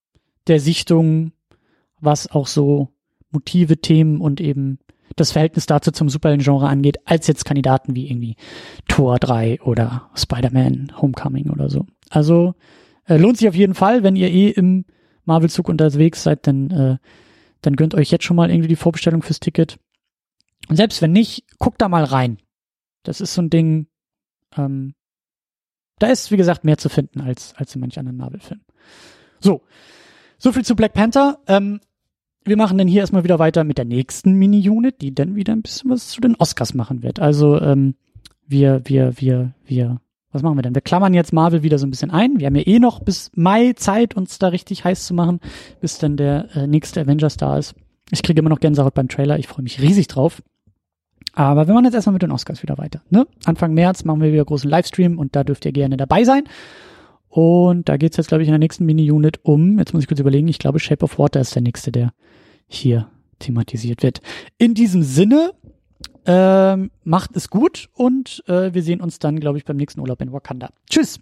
der 0.47 0.59
Sichtung, 0.59 1.31
was 1.99 2.29
auch 2.29 2.47
so 2.47 2.89
Motive, 3.31 3.77
Themen 3.77 4.21
und 4.21 4.41
eben 4.41 4.79
das 5.15 5.31
Verhältnis 5.31 5.65
dazu 5.65 5.91
zum 5.91 6.09
Superhelden-Genre 6.09 6.67
angeht, 6.67 6.97
als 7.05 7.27
jetzt 7.27 7.45
Kandidaten 7.45 7.95
wie 7.95 8.07
irgendwie 8.07 8.35
Thor 8.87 9.17
3 9.19 9.61
oder 9.61 10.09
Spider-Man 10.15 10.93
Homecoming 11.01 11.49
oder 11.49 11.69
so. 11.69 11.85
Also 12.09 12.55
äh, 13.05 13.17
lohnt 13.17 13.37
sich 13.37 13.47
auf 13.47 13.55
jeden 13.55 13.73
Fall, 13.73 14.03
wenn 14.03 14.15
ihr 14.15 14.29
eh 14.29 14.49
im 14.49 14.85
Marvel-Zug 15.25 15.69
unterwegs 15.69 16.23
seid, 16.23 16.45
dann, 16.47 16.71
äh, 16.71 16.97
dann 17.61 17.75
gönnt 17.75 17.95
euch 17.95 18.11
jetzt 18.11 18.23
schon 18.23 18.37
mal 18.37 18.49
irgendwie 18.49 18.69
die 18.69 18.75
Vorbestellung 18.75 19.23
fürs 19.23 19.39
Ticket. 19.39 19.79
Und 20.69 20.75
selbst 20.75 21.01
wenn 21.01 21.11
nicht, 21.11 21.45
guckt 21.57 21.81
da 21.81 21.89
mal 21.89 22.03
rein. 22.03 22.37
Das 23.03 23.21
ist 23.21 23.33
so 23.33 23.41
ein 23.41 23.49
Ding, 23.49 23.87
ähm, 24.55 24.93
da 25.99 26.07
ist, 26.07 26.31
wie 26.31 26.37
gesagt, 26.37 26.63
mehr 26.63 26.77
zu 26.77 26.89
finden 26.89 27.21
als, 27.21 27.53
als 27.55 27.73
in 27.75 27.81
manch 27.81 27.97
anderen 27.97 28.17
Marvel-Filmen. 28.17 28.65
So. 29.39 29.61
So 30.37 30.51
viel 30.51 30.63
zu 30.63 30.75
Black 30.75 30.93
Panther. 30.93 31.39
Ähm, 31.47 31.79
wir 32.43 32.57
machen 32.57 32.77
dann 32.77 32.87
hier 32.87 33.01
erstmal 33.01 33.23
wieder 33.23 33.39
weiter 33.39 33.63
mit 33.63 33.77
der 33.77 33.85
nächsten 33.85 34.33
Mini-Unit, 34.33 35.01
die 35.01 35.13
dann 35.13 35.35
wieder 35.35 35.53
ein 35.53 35.61
bisschen 35.61 35.89
was 35.91 36.09
zu 36.09 36.21
den 36.21 36.35
Oscars 36.35 36.73
machen 36.73 37.03
wird. 37.03 37.19
Also, 37.19 37.59
ähm, 37.59 37.95
wir, 38.47 38.81
wir, 38.85 39.13
wir, 39.19 39.53
wir, 39.65 39.99
was 40.31 40.43
machen 40.43 40.57
wir 40.57 40.61
denn? 40.61 40.75
Wir 40.75 40.81
klammern 40.81 41.13
jetzt 41.13 41.33
Marvel 41.33 41.63
wieder 41.63 41.77
so 41.77 41.85
ein 41.85 41.89
bisschen 41.89 42.11
ein. 42.11 42.39
Wir 42.39 42.47
haben 42.47 42.55
ja 42.55 42.65
eh 42.65 42.79
noch 42.79 43.01
bis 43.01 43.31
Mai 43.35 43.73
Zeit, 43.73 44.15
uns 44.15 44.39
da 44.39 44.47
richtig 44.47 44.85
heiß 44.85 45.05
zu 45.05 45.13
machen, 45.13 45.39
bis 45.81 45.97
dann 45.97 46.17
der 46.17 46.55
äh, 46.55 46.67
nächste 46.67 47.01
Avengers 47.01 47.37
da 47.37 47.57
ist. 47.57 47.75
Ich 48.11 48.23
kriege 48.23 48.39
immer 48.39 48.49
noch 48.49 48.59
Gänsehaut 48.59 48.93
beim 48.93 49.09
Trailer. 49.09 49.37
Ich 49.37 49.47
freue 49.47 49.63
mich 49.63 49.81
riesig 49.81 50.07
drauf. 50.07 50.41
Aber 51.37 51.67
wir 51.67 51.75
machen 51.75 51.85
jetzt 51.85 51.93
erstmal 51.93 52.13
mit 52.13 52.23
den 52.23 52.31
Oscars 52.31 52.63
wieder 52.63 52.79
weiter. 52.79 53.03
Ne? 53.11 53.27
Anfang 53.45 53.71
März 53.75 54.03
machen 54.03 54.21
wir 54.21 54.33
wieder 54.33 54.43
großen 54.43 54.67
Livestream 54.67 55.19
und 55.19 55.35
da 55.35 55.43
dürft 55.43 55.65
ihr 55.65 55.71
gerne 55.71 55.95
dabei 55.95 56.23
sein. 56.23 56.45
Und 57.29 57.87
da 57.87 57.97
geht's 57.97 58.17
jetzt, 58.17 58.29
glaube 58.29 58.41
ich, 58.41 58.47
in 58.47 58.53
der 58.53 58.59
nächsten 58.59 58.85
Mini-Unit 58.85 59.41
um, 59.43 59.77
jetzt 59.77 59.93
muss 59.93 60.01
ich 60.01 60.07
kurz 60.07 60.19
überlegen, 60.19 60.47
ich 60.47 60.57
glaube, 60.57 60.79
Shape 60.79 61.03
of 61.03 61.19
Water 61.19 61.39
ist 61.39 61.53
der 61.53 61.61
nächste, 61.61 61.91
der 61.91 62.11
hier 62.65 63.11
thematisiert 63.37 64.01
wird. 64.01 64.21
In 64.57 64.73
diesem 64.73 65.03
Sinne, 65.03 65.51
ähm, 66.25 66.89
macht 67.03 67.35
es 67.35 67.51
gut 67.51 67.87
und 67.93 68.43
äh, 68.47 68.73
wir 68.73 68.81
sehen 68.81 68.99
uns 68.99 69.19
dann, 69.19 69.39
glaube 69.39 69.59
ich, 69.59 69.65
beim 69.65 69.77
nächsten 69.77 70.01
Urlaub 70.01 70.19
in 70.21 70.33
Wakanda. 70.33 70.71
Tschüss! 70.89 71.19